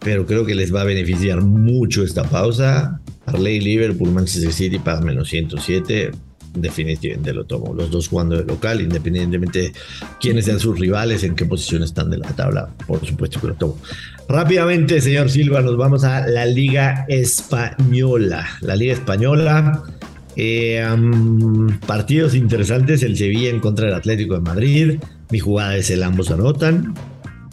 pero 0.00 0.26
creo 0.26 0.46
que 0.46 0.54
les 0.54 0.74
va 0.74 0.82
a 0.82 0.84
beneficiar 0.84 1.42
mucho 1.42 2.02
esta 2.02 2.24
pausa. 2.24 3.00
Harley 3.28 3.60
Liverpool, 3.60 4.10
Manchester 4.10 4.52
City 4.52 4.78
para 4.78 5.00
menos 5.00 5.28
107. 5.28 6.10
Definitivamente 6.54 7.32
lo 7.32 7.44
tomo. 7.44 7.74
Los 7.74 7.90
dos 7.90 8.08
jugando 8.08 8.36
de 8.36 8.44
local, 8.44 8.80
independientemente 8.80 9.58
de 9.60 9.72
quiénes 10.20 10.46
sean 10.46 10.58
sus 10.58 10.78
rivales, 10.78 11.22
en 11.22 11.34
qué 11.34 11.44
posición 11.44 11.82
están 11.82 12.10
de 12.10 12.18
la 12.18 12.28
tabla, 12.28 12.68
por 12.86 13.04
supuesto 13.06 13.40
que 13.40 13.48
lo 13.48 13.54
tomo. 13.54 13.78
Rápidamente, 14.28 15.00
señor 15.00 15.30
Silva, 15.30 15.60
nos 15.60 15.76
vamos 15.76 16.04
a 16.04 16.26
la 16.26 16.46
Liga 16.46 17.04
Española. 17.08 18.46
La 18.60 18.76
Liga 18.76 18.94
Española. 18.94 19.82
Eh, 20.36 20.86
partidos 21.86 22.34
interesantes, 22.34 23.02
el 23.02 23.16
Sevilla 23.16 23.50
en 23.50 23.60
contra 23.60 23.86
del 23.86 23.94
Atlético 23.94 24.34
de 24.34 24.40
Madrid. 24.40 24.98
Mi 25.30 25.40
jugada 25.40 25.76
es 25.76 25.90
el 25.90 26.02
ambos 26.02 26.30
anotan. 26.30 26.94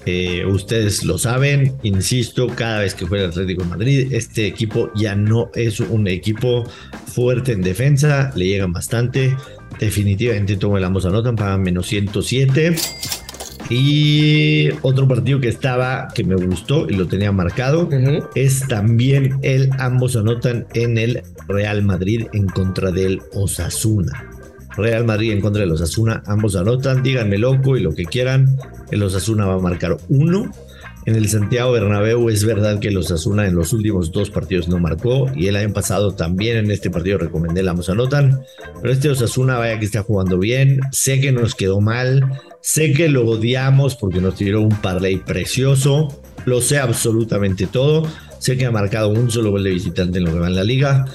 Eh, 0.06 0.46
ustedes 0.46 1.04
lo 1.04 1.18
saben, 1.18 1.76
insisto, 1.82 2.48
cada 2.48 2.82
vez 2.82 2.94
que 2.94 3.06
juega 3.06 3.26
el 3.26 3.32
Atlético 3.32 3.64
de 3.64 3.70
Madrid, 3.70 4.08
este 4.12 4.46
equipo 4.46 4.92
ya 4.96 5.16
no 5.16 5.50
es 5.56 5.80
un 5.80 6.08
equipo 6.08 6.64
fuerte 7.08 7.54
en 7.54 7.62
defensa, 7.62 8.32
le 8.36 8.46
llegan 8.46 8.72
bastante. 8.72 9.36
Definitivamente 9.80 10.58
tomo 10.58 10.78
el 10.78 10.84
ambos 10.84 11.06
anotan 11.06 11.36
para 11.36 11.58
menos 11.58 11.88
107. 11.88 12.76
Y 13.70 14.70
otro 14.84 15.08
partido 15.08 15.40
que 15.40 15.48
estaba, 15.48 16.08
que 16.14 16.24
me 16.24 16.36
gustó 16.36 16.88
y 16.88 16.94
lo 16.94 17.08
tenía 17.08 17.32
marcado, 17.32 17.90
es 18.36 18.68
también 18.68 19.40
el 19.42 19.72
ambos 19.80 20.16
anotan 20.16 20.68
en 20.76 21.00
el 21.00 21.24
Real 21.48 21.82
Madrid 21.82 22.28
en 22.34 22.46
contra 22.48 22.92
del 22.92 23.24
Osasuna. 23.34 24.35
Real 24.78 25.06
Madrid 25.06 25.32
en 25.32 25.42
contra 25.42 25.62
de 25.62 25.68
los 25.68 25.82
Asuna, 25.82 26.24
ambos 26.26 26.56
anotan, 26.56 27.04
díganme 27.04 27.38
loco 27.38 27.78
y 27.78 27.82
lo 27.82 27.94
que 27.94 28.06
quieran, 28.06 28.58
el 28.92 29.04
Osasuna 29.04 29.46
va 29.46 29.56
a 29.56 29.60
marcar 29.60 29.98
uno. 30.10 30.52
En 31.06 31.16
el 31.16 31.30
Santiago 31.30 31.72
Bernabéu 31.72 32.30
es 32.30 32.44
verdad 32.46 32.80
que 32.80 32.90
los 32.90 33.12
Asuna 33.12 33.46
en 33.46 33.56
los 33.56 33.74
últimos 33.74 34.12
dos 34.12 34.32
partidos 34.32 34.68
no 34.68 34.80
marcó 34.80 35.32
y 35.36 35.48
el 35.48 35.56
año 35.56 35.72
pasado 35.72 36.16
también 36.16 36.58
en 36.58 36.72
este 36.72 36.90
partido 36.90 37.20
recomendé 37.20 37.62
la 37.62 37.72
ambos 37.72 37.90
anotan, 37.90 38.42
pero 38.82 38.92
este 38.92 39.10
Osasuna 39.10 39.58
vaya 39.58 39.78
que 39.78 39.86
está 39.86 40.02
jugando 40.02 40.40
bien, 40.40 40.80
sé 40.92 41.22
que 41.22 41.32
nos 41.32 41.54
quedó 41.54 41.80
mal, 41.80 42.42
sé 42.62 42.92
que 42.94 43.08
lo 43.08 43.30
odiamos 43.30 43.96
porque 43.96 44.20
nos 44.20 44.36
tiró 44.36 44.62
un 44.62 44.76
parlay 44.82 45.18
precioso, 45.18 46.08
lo 46.46 46.60
sé 46.60 46.80
absolutamente 46.80 47.68
todo, 47.68 48.08
sé 48.40 48.58
que 48.58 48.66
ha 48.66 48.72
marcado 48.72 49.10
un 49.10 49.30
solo 49.30 49.52
gol 49.52 49.64
de 49.64 49.70
visitante 49.72 50.18
en 50.18 50.26
lo 50.26 50.34
que 50.34 50.40
va 50.40 50.48
en 50.48 50.56
la 50.56 50.64
liga, 50.64 51.06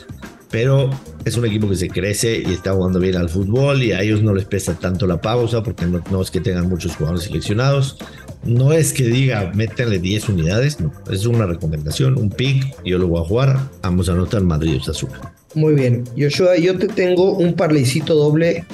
pero 0.50 0.90
es 1.24 1.36
un 1.36 1.46
equipo 1.46 1.68
que 1.68 1.76
se 1.76 1.88
crece 1.88 2.42
y 2.44 2.52
está 2.52 2.72
jugando 2.72 2.98
bien 2.98 3.16
al 3.16 3.28
fútbol 3.28 3.82
y 3.82 3.92
a 3.92 4.02
ellos 4.02 4.22
no 4.22 4.34
les 4.34 4.44
pesa 4.44 4.78
tanto 4.78 5.06
la 5.06 5.20
pausa 5.20 5.62
porque 5.62 5.86
no, 5.86 6.22
es 6.22 6.30
que 6.30 6.40
tengan 6.40 6.68
muchos 6.68 6.96
jugadores 6.96 7.24
seleccionados. 7.24 7.98
No 8.42 8.72
es 8.72 8.92
que 8.92 9.04
diga 9.04 9.52
métanle 9.54 9.98
10 9.98 10.30
unidades, 10.30 10.80
no, 10.80 10.92
es 11.10 11.26
una 11.26 11.46
recomendación, 11.46 12.16
un 12.16 12.30
pick, 12.30 12.74
yo 12.84 12.98
lo 12.98 13.06
voy 13.06 13.22
a 13.22 13.24
jugar, 13.24 13.58
vamos 13.82 14.08
a 14.08 14.12
anotar 14.12 14.42
Madrid 14.42 14.80
azul. 14.88 15.10
Muy 15.54 15.74
bien, 15.74 16.04
Joshua, 16.18 16.56
yo 16.56 16.78
te 16.78 16.88
tengo 16.88 17.32
un 17.32 17.54
parlecito 17.54 18.14
doble 18.14 18.64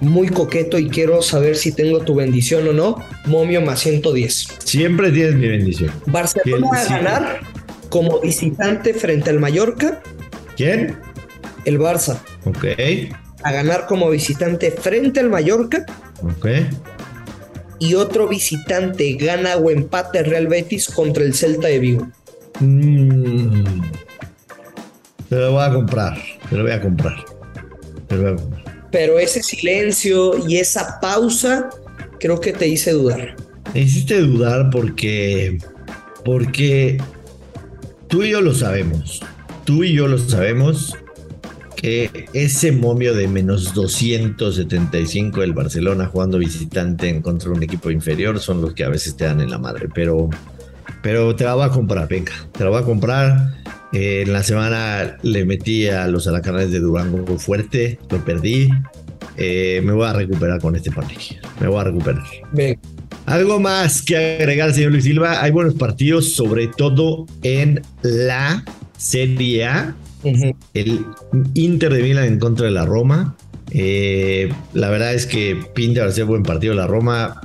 muy 0.00 0.28
coqueto 0.28 0.78
y 0.78 0.88
quiero 0.88 1.22
saber 1.22 1.56
si 1.56 1.72
tengo 1.72 2.00
tu 2.00 2.14
bendición 2.14 2.66
o 2.68 2.72
no. 2.72 2.96
Momio 3.26 3.60
más 3.60 3.80
110. 3.80 4.48
Siempre 4.64 5.10
tienes 5.10 5.34
mi 5.34 5.48
bendición. 5.48 5.92
Barcelona 6.06 6.68
va 6.72 6.80
a 6.80 6.84
ganar 6.86 7.40
como 7.90 8.20
visitante 8.20 8.94
frente 8.94 9.30
al 9.30 9.38
Mallorca 9.38 10.02
¿Quién? 10.56 10.98
El 11.64 11.78
Barça. 11.78 12.20
Ok. 12.44 12.64
A 13.42 13.52
ganar 13.52 13.86
como 13.86 14.10
visitante 14.10 14.70
frente 14.70 15.20
al 15.20 15.30
Mallorca. 15.30 15.86
Ok. 16.22 16.46
Y 17.78 17.94
otro 17.94 18.28
visitante 18.28 19.14
gana 19.14 19.56
o 19.56 19.70
empate 19.70 20.22
Real 20.22 20.48
Betis 20.48 20.88
contra 20.88 21.24
el 21.24 21.34
Celta 21.34 21.68
de 21.68 21.78
Vigo. 21.78 22.08
Mm. 22.60 23.62
Te 25.28 25.36
lo 25.36 25.52
voy 25.52 25.64
a 25.64 25.72
comprar. 25.72 26.18
Te 26.50 26.56
lo 26.56 26.64
voy 26.64 26.72
a 26.72 26.80
comprar. 26.80 27.16
Te 28.08 28.16
lo 28.16 28.22
voy 28.22 28.32
a 28.32 28.36
comprar. 28.36 28.88
Pero 28.90 29.18
ese 29.18 29.42
silencio 29.42 30.46
y 30.46 30.58
esa 30.58 31.00
pausa 31.00 31.70
creo 32.18 32.40
que 32.40 32.52
te 32.52 32.68
hice 32.68 32.92
dudar. 32.92 33.36
Me 33.72 33.80
hiciste 33.80 34.20
dudar 34.20 34.68
porque. 34.70 35.58
Porque 36.24 37.00
tú 38.08 38.22
y 38.22 38.30
yo 38.30 38.42
lo 38.42 38.52
sabemos 38.52 39.22
tú 39.70 39.84
y 39.84 39.92
yo 39.92 40.08
lo 40.08 40.18
sabemos, 40.18 40.96
que 41.76 42.26
ese 42.32 42.72
momio 42.72 43.14
de 43.14 43.28
menos 43.28 43.72
275 43.72 45.42
del 45.42 45.52
Barcelona 45.52 46.06
jugando 46.06 46.38
visitante 46.38 47.08
en 47.08 47.22
contra 47.22 47.50
de 47.50 47.56
un 47.56 47.62
equipo 47.62 47.88
inferior 47.92 48.40
son 48.40 48.60
los 48.62 48.74
que 48.74 48.82
a 48.82 48.88
veces 48.88 49.16
te 49.16 49.26
dan 49.26 49.40
en 49.40 49.48
la 49.48 49.58
madre, 49.58 49.88
pero, 49.94 50.28
pero 51.04 51.36
te 51.36 51.44
la 51.44 51.54
voy 51.54 51.66
a 51.66 51.68
comprar, 51.68 52.08
venga, 52.08 52.32
te 52.50 52.64
la 52.64 52.70
voy 52.70 52.82
a 52.82 52.84
comprar. 52.84 53.52
Eh, 53.92 54.22
en 54.26 54.32
la 54.32 54.42
semana 54.42 55.16
le 55.22 55.44
metí 55.44 55.86
a 55.86 56.08
los 56.08 56.26
alacarnes 56.26 56.72
de 56.72 56.80
Durango 56.80 57.38
fuerte, 57.38 58.00
lo 58.10 58.24
perdí. 58.24 58.70
Eh, 59.36 59.82
me 59.84 59.92
voy 59.92 60.08
a 60.08 60.14
recuperar 60.14 60.60
con 60.60 60.74
este 60.74 60.90
partido. 60.90 61.40
Me 61.60 61.68
voy 61.68 61.80
a 61.80 61.84
recuperar. 61.84 62.24
Algo 63.26 63.60
más 63.60 64.02
que 64.02 64.16
agregar, 64.16 64.74
señor 64.74 64.90
Luis 64.90 65.04
Silva. 65.04 65.40
Hay 65.40 65.52
buenos 65.52 65.74
partidos, 65.74 66.32
sobre 66.32 66.66
todo 66.66 67.26
en 67.44 67.80
la 68.02 68.64
Serie 69.00 69.64
A, 69.64 69.96
el 70.74 71.06
Inter 71.54 71.94
de 71.94 72.02
Milán 72.02 72.26
en 72.26 72.38
contra 72.38 72.66
de 72.66 72.72
la 72.72 72.84
Roma. 72.84 73.34
Eh, 73.70 74.52
la 74.74 74.90
verdad 74.90 75.14
es 75.14 75.24
que 75.24 75.56
pinta 75.74 76.02
para 76.02 76.12
ser 76.12 76.26
buen 76.26 76.42
partido. 76.42 76.74
La 76.74 76.86
Roma 76.86 77.40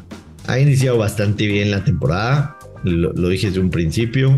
ha 0.47 0.59
iniciado 0.59 0.97
bastante 0.97 1.47
bien 1.47 1.71
la 1.71 1.85
temporada, 1.85 2.57
lo, 2.83 3.13
dije 3.29 3.47
desde 3.47 3.61
un 3.61 3.69
principio. 3.69 4.37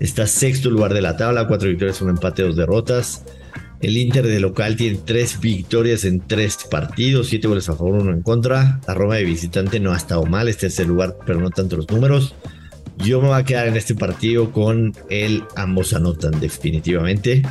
Está 0.00 0.26
sexto 0.26 0.68
lugar 0.68 0.92
de 0.92 1.02
la 1.02 1.16
tabla, 1.16 1.46
cuatro 1.46 1.68
victorias, 1.68 2.02
un 2.02 2.10
empate, 2.10 2.42
dos 2.42 2.56
derrotas. 2.56 3.24
El 3.80 3.96
Inter 3.96 4.26
de 4.26 4.40
local 4.40 4.74
tiene 4.74 4.98
tres 5.04 5.38
victorias 5.38 6.04
en 6.04 6.18
tres 6.18 6.58
partidos, 6.68 7.28
siete 7.28 7.46
goles 7.46 7.68
a 7.68 7.76
favor, 7.76 8.00
uno 8.02 8.10
en 8.10 8.22
contra. 8.22 8.80
La 8.88 8.94
Roma 8.94 9.14
de 9.14 9.24
visitante 9.24 9.78
no 9.78 9.92
ha 9.92 9.96
estado 9.96 10.24
mal, 10.24 10.48
es 10.48 10.58
tercer 10.58 10.88
lugar, 10.88 11.16
pero 11.24 11.38
no 11.38 11.50
tanto 11.50 11.76
los 11.76 11.88
números. 11.88 12.34
Yo 12.98 13.20
me 13.20 13.28
voy 13.28 13.38
a 13.38 13.44
quedar 13.44 13.68
en 13.68 13.76
este 13.76 13.94
partido 13.94 14.52
con 14.52 14.94
el 15.10 15.44
ambos 15.54 15.92
anotan 15.92 16.40
definitivamente. 16.40 17.42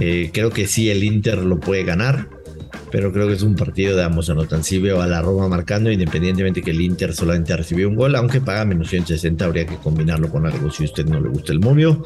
Eh, 0.00 0.30
creo 0.32 0.50
que 0.50 0.66
sí, 0.66 0.90
el 0.90 1.02
Inter 1.04 1.38
lo 1.38 1.60
puede 1.60 1.84
ganar, 1.84 2.28
pero 2.90 3.12
creo 3.12 3.26
que 3.26 3.34
es 3.34 3.42
un 3.42 3.56
partido 3.56 3.96
de 3.96 4.04
ambos 4.04 4.28
anotan. 4.30 4.62
Sí 4.64 4.78
veo 4.78 5.00
a 5.00 5.06
la 5.06 5.22
Roma 5.22 5.48
marcando, 5.48 5.90
independientemente 5.90 6.62
que 6.62 6.72
el 6.72 6.80
Inter 6.80 7.14
solamente 7.14 7.56
recibió 7.56 7.88
un 7.88 7.96
gol, 7.96 8.14
aunque 8.16 8.40
paga 8.40 8.64
menos 8.64 8.88
160, 8.90 9.44
habría 9.44 9.66
que 9.66 9.76
combinarlo 9.76 10.28
con 10.28 10.46
algo 10.46 10.70
si 10.70 10.84
a 10.84 10.86
usted 10.86 11.06
no 11.06 11.20
le 11.20 11.30
gusta 11.30 11.52
el 11.52 11.60
momio. 11.60 12.04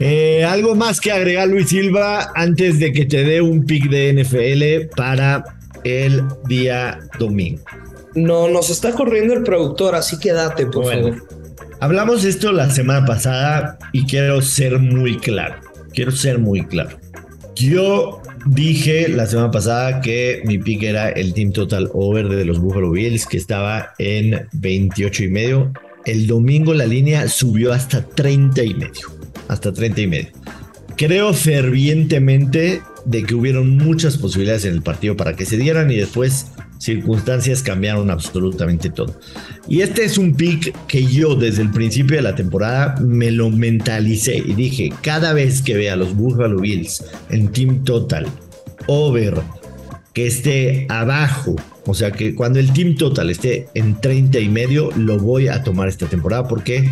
Eh, 0.00 0.44
algo 0.44 0.74
más 0.74 1.00
que 1.00 1.12
agregar 1.12 1.46
Luis 1.48 1.68
Silva 1.68 2.32
antes 2.34 2.80
de 2.80 2.92
que 2.92 3.06
te 3.06 3.22
dé 3.22 3.40
un 3.40 3.64
pick 3.64 3.88
de 3.88 4.12
NFL 4.12 4.92
para 4.96 5.44
el 5.84 6.24
día 6.48 6.98
domingo. 7.18 7.62
No, 8.14 8.48
nos 8.48 8.70
está 8.70 8.92
corriendo 8.92 9.34
el 9.34 9.42
productor, 9.42 9.94
así 9.94 10.18
que 10.18 10.32
date, 10.32 10.66
por 10.66 10.84
favor. 10.84 11.43
Hablamos 11.84 12.24
esto 12.24 12.50
la 12.50 12.70
semana 12.70 13.04
pasada 13.04 13.78
y 13.92 14.06
quiero 14.06 14.40
ser 14.40 14.78
muy 14.78 15.18
claro. 15.18 15.56
Quiero 15.92 16.12
ser 16.12 16.38
muy 16.38 16.64
claro. 16.64 16.98
Yo 17.54 18.22
dije 18.46 19.06
la 19.10 19.26
semana 19.26 19.50
pasada 19.50 20.00
que 20.00 20.40
mi 20.46 20.56
pick 20.56 20.82
era 20.82 21.10
el 21.10 21.34
team 21.34 21.52
total 21.52 21.90
over 21.92 22.30
de 22.30 22.46
los 22.46 22.58
Buffalo 22.58 22.90
Bills, 22.90 23.26
que 23.26 23.36
estaba 23.36 23.92
en 23.98 24.48
28 24.54 25.24
y 25.24 25.28
medio. 25.28 25.72
El 26.06 26.26
domingo 26.26 26.72
la 26.72 26.86
línea 26.86 27.28
subió 27.28 27.74
hasta 27.74 28.02
30 28.02 28.62
y 28.62 28.72
medio. 28.72 29.10
Hasta 29.48 29.70
30 29.70 30.00
y 30.00 30.06
medio. 30.06 30.28
Creo 30.96 31.34
fervientemente 31.34 32.80
de 33.04 33.22
que 33.24 33.34
hubieron 33.34 33.76
muchas 33.76 34.16
posibilidades 34.16 34.64
en 34.64 34.72
el 34.72 34.80
partido 34.80 35.18
para 35.18 35.36
que 35.36 35.44
se 35.44 35.58
dieran 35.58 35.90
y 35.90 35.96
después 35.96 36.46
circunstancias 36.78 37.62
cambiaron 37.62 38.10
absolutamente 38.10 38.90
todo. 38.90 39.18
Y 39.68 39.80
este 39.80 40.04
es 40.04 40.18
un 40.18 40.34
pick 40.34 40.74
que 40.86 41.04
yo 41.04 41.34
desde 41.34 41.62
el 41.62 41.70
principio 41.70 42.16
de 42.16 42.22
la 42.22 42.34
temporada 42.34 42.96
me 43.00 43.30
lo 43.30 43.50
mentalicé 43.50 44.38
y 44.38 44.54
dije, 44.54 44.92
cada 45.02 45.32
vez 45.32 45.62
que 45.62 45.74
vea 45.74 45.94
a 45.94 45.96
los 45.96 46.14
Buffalo 46.14 46.60
Bills 46.60 47.04
en 47.30 47.48
Team 47.48 47.84
Total, 47.84 48.26
over, 48.86 49.40
que 50.12 50.26
esté 50.26 50.86
abajo, 50.88 51.56
o 51.86 51.94
sea 51.94 52.12
que 52.12 52.34
cuando 52.34 52.58
el 52.58 52.72
Team 52.72 52.96
Total 52.96 53.30
esté 53.30 53.68
en 53.74 54.00
30 54.00 54.38
y 54.38 54.48
medio, 54.48 54.90
lo 54.96 55.18
voy 55.18 55.48
a 55.48 55.62
tomar 55.62 55.88
esta 55.88 56.06
temporada 56.06 56.46
porque 56.48 56.88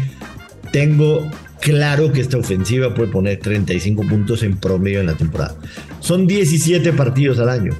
tengo 0.73 1.31
claro 1.61 2.12
que 2.12 2.21
esta 2.21 2.38
ofensiva 2.38 2.92
puede 2.92 3.11
poner 3.11 3.38
35 3.38 4.03
puntos 4.09 4.42
en 4.42 4.57
promedio 4.57 5.01
en 5.01 5.07
la 5.07 5.14
temporada. 5.14 5.57
Son 6.01 6.27
17 6.27 6.92
partidos 6.92 7.38
al 7.38 7.49
año. 7.49 7.73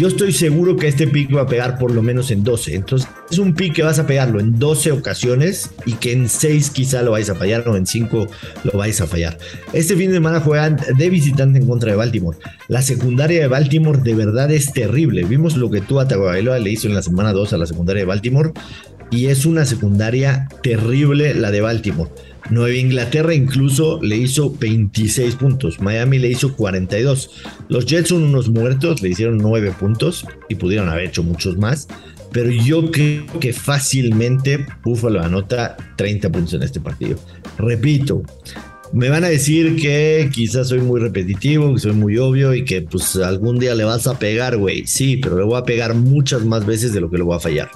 Yo 0.00 0.08
estoy 0.08 0.32
seguro 0.32 0.78
que 0.78 0.88
este 0.88 1.06
pick 1.06 1.36
va 1.36 1.42
a 1.42 1.46
pegar 1.46 1.78
por 1.78 1.92
lo 1.92 2.00
menos 2.00 2.30
en 2.30 2.42
12. 2.42 2.74
Entonces 2.74 3.06
es 3.30 3.36
un 3.36 3.52
pick 3.52 3.74
que 3.74 3.82
vas 3.82 3.98
a 3.98 4.06
pegarlo 4.06 4.40
en 4.40 4.58
12 4.58 4.92
ocasiones 4.92 5.72
y 5.84 5.92
que 5.92 6.12
en 6.12 6.30
6 6.30 6.70
quizá 6.70 7.02
lo 7.02 7.10
vais 7.10 7.28
a 7.28 7.34
fallar 7.34 7.68
o 7.68 7.76
en 7.76 7.86
5 7.86 8.26
lo 8.64 8.78
vais 8.78 8.98
a 9.02 9.06
fallar. 9.06 9.36
Este 9.74 9.94
fin 9.96 10.08
de 10.08 10.14
semana 10.14 10.40
juegan 10.40 10.78
de 10.96 11.10
visitante 11.10 11.58
en 11.58 11.66
contra 11.66 11.90
de 11.90 11.98
Baltimore. 11.98 12.38
La 12.68 12.80
secundaria 12.80 13.42
de 13.42 13.48
Baltimore 13.48 14.00
de 14.02 14.14
verdad 14.14 14.50
es 14.50 14.72
terrible. 14.72 15.24
Vimos 15.24 15.58
lo 15.58 15.70
que 15.70 15.82
tú 15.82 16.00
a 16.00 16.06
le 16.06 16.70
hizo 16.70 16.88
en 16.88 16.94
la 16.94 17.02
semana 17.02 17.34
2 17.34 17.52
a 17.52 17.58
la 17.58 17.66
secundaria 17.66 18.00
de 18.00 18.06
Baltimore 18.06 18.52
y 19.10 19.26
es 19.26 19.44
una 19.44 19.66
secundaria 19.66 20.48
terrible 20.62 21.34
la 21.34 21.50
de 21.50 21.60
Baltimore. 21.60 22.10
Nueva 22.48 22.74
Inglaterra 22.74 23.34
incluso 23.34 24.02
le 24.02 24.16
hizo 24.16 24.50
26 24.56 25.36
puntos, 25.36 25.80
Miami 25.80 26.18
le 26.18 26.28
hizo 26.28 26.56
42. 26.56 27.30
Los 27.68 27.86
Jets 27.86 28.08
son 28.08 28.22
unos 28.22 28.48
muertos, 28.48 29.02
le 29.02 29.10
hicieron 29.10 29.38
9 29.38 29.72
puntos 29.78 30.24
y 30.48 30.54
pudieron 30.54 30.88
haber 30.88 31.06
hecho 31.06 31.22
muchos 31.22 31.56
más, 31.58 31.86
pero 32.32 32.50
yo 32.50 32.90
creo 32.90 33.26
que 33.38 33.52
fácilmente 33.52 34.66
Buffalo 34.82 35.22
anota 35.22 35.76
30 35.96 36.30
puntos 36.30 36.54
en 36.54 36.62
este 36.62 36.80
partido. 36.80 37.18
Repito, 37.58 38.22
me 38.92 39.08
van 39.08 39.24
a 39.24 39.28
decir 39.28 39.76
que 39.76 40.28
quizás 40.32 40.68
soy 40.68 40.80
muy 40.80 41.00
repetitivo, 41.00 41.74
que 41.74 41.80
soy 41.80 41.92
muy 41.92 42.18
obvio 42.18 42.54
y 42.54 42.64
que 42.64 42.82
pues 42.82 43.14
algún 43.16 43.58
día 43.58 43.74
le 43.74 43.84
vas 43.84 44.06
a 44.06 44.18
pegar, 44.18 44.56
güey. 44.56 44.86
Sí, 44.86 45.16
pero 45.16 45.38
le 45.38 45.44
voy 45.44 45.58
a 45.58 45.64
pegar 45.64 45.94
muchas 45.94 46.44
más 46.44 46.66
veces 46.66 46.92
de 46.92 47.00
lo 47.00 47.10
que 47.10 47.18
le 47.18 47.22
voy 47.22 47.36
a 47.36 47.40
fallar. 47.40 47.70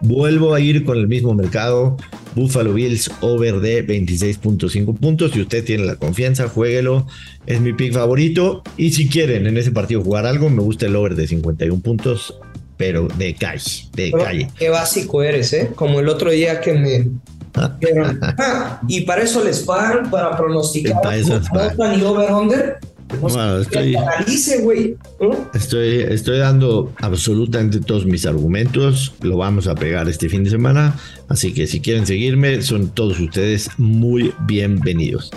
Vuelvo 0.00 0.54
a 0.54 0.60
ir 0.60 0.84
con 0.84 0.98
el 0.98 1.08
mismo 1.08 1.34
mercado. 1.34 1.96
Buffalo 2.34 2.74
Bills 2.74 3.10
over 3.20 3.60
de 3.60 3.86
26.5 3.86 4.98
puntos. 4.98 5.32
Si 5.32 5.40
usted 5.40 5.64
tiene 5.64 5.84
la 5.84 5.96
confianza, 5.96 6.48
jueguelo. 6.48 7.06
Es 7.46 7.60
mi 7.60 7.72
pick 7.72 7.94
favorito. 7.94 8.62
Y 8.76 8.92
si 8.92 9.08
quieren 9.08 9.46
en 9.46 9.56
ese 9.56 9.70
partido 9.70 10.02
jugar 10.02 10.26
algo, 10.26 10.50
me 10.50 10.62
gusta 10.62 10.86
el 10.86 10.96
over 10.96 11.14
de 11.14 11.26
51 11.26 11.82
puntos. 11.82 12.38
Pero 12.76 13.08
de 13.16 13.34
calle, 13.34 13.88
de 13.94 14.12
calle. 14.12 14.50
Qué 14.58 14.68
básico 14.68 15.22
eres, 15.22 15.52
¿eh? 15.54 15.70
Como 15.74 15.98
el 15.98 16.08
otro 16.08 16.30
día 16.30 16.60
que 16.60 16.72
me. 16.74 17.10
Ah, 17.58 18.82
y 18.86 19.00
para 19.06 19.22
eso 19.22 19.42
les 19.42 19.60
pagan, 19.60 20.10
para 20.10 20.36
pronosticar. 20.36 21.00
Para 21.00 21.16
eso 21.16 21.40
y 21.98 22.02
over-under. 22.02 22.76
Bueno, 23.20 23.58
estoy, 23.58 23.96
estoy, 25.54 25.88
estoy 26.08 26.38
dando 26.38 26.92
absolutamente 27.00 27.80
todos 27.80 28.04
mis 28.04 28.26
argumentos. 28.26 29.14
Lo 29.22 29.36
vamos 29.38 29.68
a 29.68 29.74
pegar 29.74 30.08
este 30.08 30.28
fin 30.28 30.44
de 30.44 30.50
semana. 30.50 30.98
Así 31.28 31.52
que 31.54 31.66
si 31.66 31.80
quieren 31.80 32.06
seguirme, 32.06 32.62
son 32.62 32.88
todos 32.88 33.18
ustedes 33.20 33.70
muy 33.78 34.32
bienvenidos. 34.46 35.30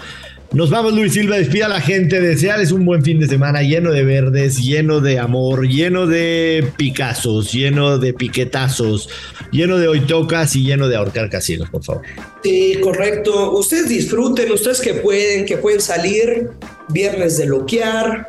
Nos 0.51 0.71
vamos, 0.71 0.93
Luis 0.93 1.13
Silva. 1.13 1.37
Despida 1.37 1.67
a 1.67 1.69
la 1.69 1.79
gente. 1.79 2.19
Desearles 2.19 2.71
un 2.71 2.83
buen 2.83 3.03
fin 3.03 3.19
de 3.19 3.27
semana 3.27 3.61
lleno 3.61 3.91
de 3.91 4.03
verdes, 4.03 4.57
lleno 4.57 4.99
de 4.99 5.19
amor, 5.19 5.67
lleno 5.67 6.07
de 6.07 6.71
picazos, 6.75 7.51
lleno 7.51 7.99
de 7.99 8.13
piquetazos, 8.13 9.09
lleno 9.51 9.77
de 9.77 9.87
hoy 9.87 9.99
tocas 10.01 10.55
y 10.55 10.63
lleno 10.63 10.87
de 10.87 10.95
ahorcar 10.95 11.29
casinos, 11.29 11.69
por 11.69 11.83
favor. 11.83 12.01
Sí, 12.43 12.79
correcto. 12.81 13.51
Ustedes 13.51 13.89
disfruten, 13.89 14.51
ustedes 14.51 14.81
que 14.81 14.95
pueden, 14.95 15.45
que 15.45 15.57
pueden 15.57 15.81
salir. 15.81 16.49
Viernes 16.91 17.37
de 17.37 17.45
loquear, 17.45 18.25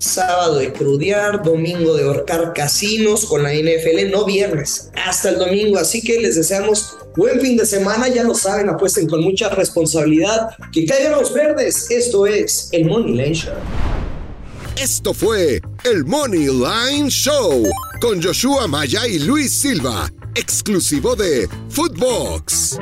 sábado 0.00 0.56
de 0.58 0.72
crudear, 0.72 1.42
domingo 1.42 1.94
de 1.94 2.04
ahorcar 2.04 2.52
casinos 2.54 3.26
con 3.26 3.42
la 3.42 3.52
NFL, 3.52 4.10
no 4.10 4.24
viernes, 4.24 4.90
hasta 4.94 5.28
el 5.28 5.38
domingo. 5.38 5.78
Así 5.78 6.00
que 6.00 6.18
les 6.18 6.36
deseamos 6.36 6.96
buen 7.16 7.40
fin 7.40 7.56
de 7.56 7.66
semana, 7.66 8.08
ya 8.08 8.24
lo 8.24 8.34
saben, 8.34 8.68
apuesten 8.68 9.08
con 9.08 9.22
mucha 9.22 9.50
responsabilidad. 9.50 10.48
Que 10.72 10.86
caigan 10.86 11.12
los 11.12 11.32
verdes. 11.32 11.90
Esto 11.90 12.26
es 12.26 12.70
el 12.72 12.86
Money 12.86 13.12
Line 13.12 13.34
Show. 13.34 13.54
Esto 14.76 15.12
fue 15.12 15.60
el 15.84 16.04
Money 16.06 16.46
Line 16.46 17.10
Show 17.10 17.64
con 18.00 18.22
Joshua 18.22 18.66
Maya 18.66 19.06
y 19.06 19.18
Luis 19.18 19.52
Silva, 19.52 20.10
exclusivo 20.34 21.14
de 21.14 21.46
Footbox. 21.68 22.78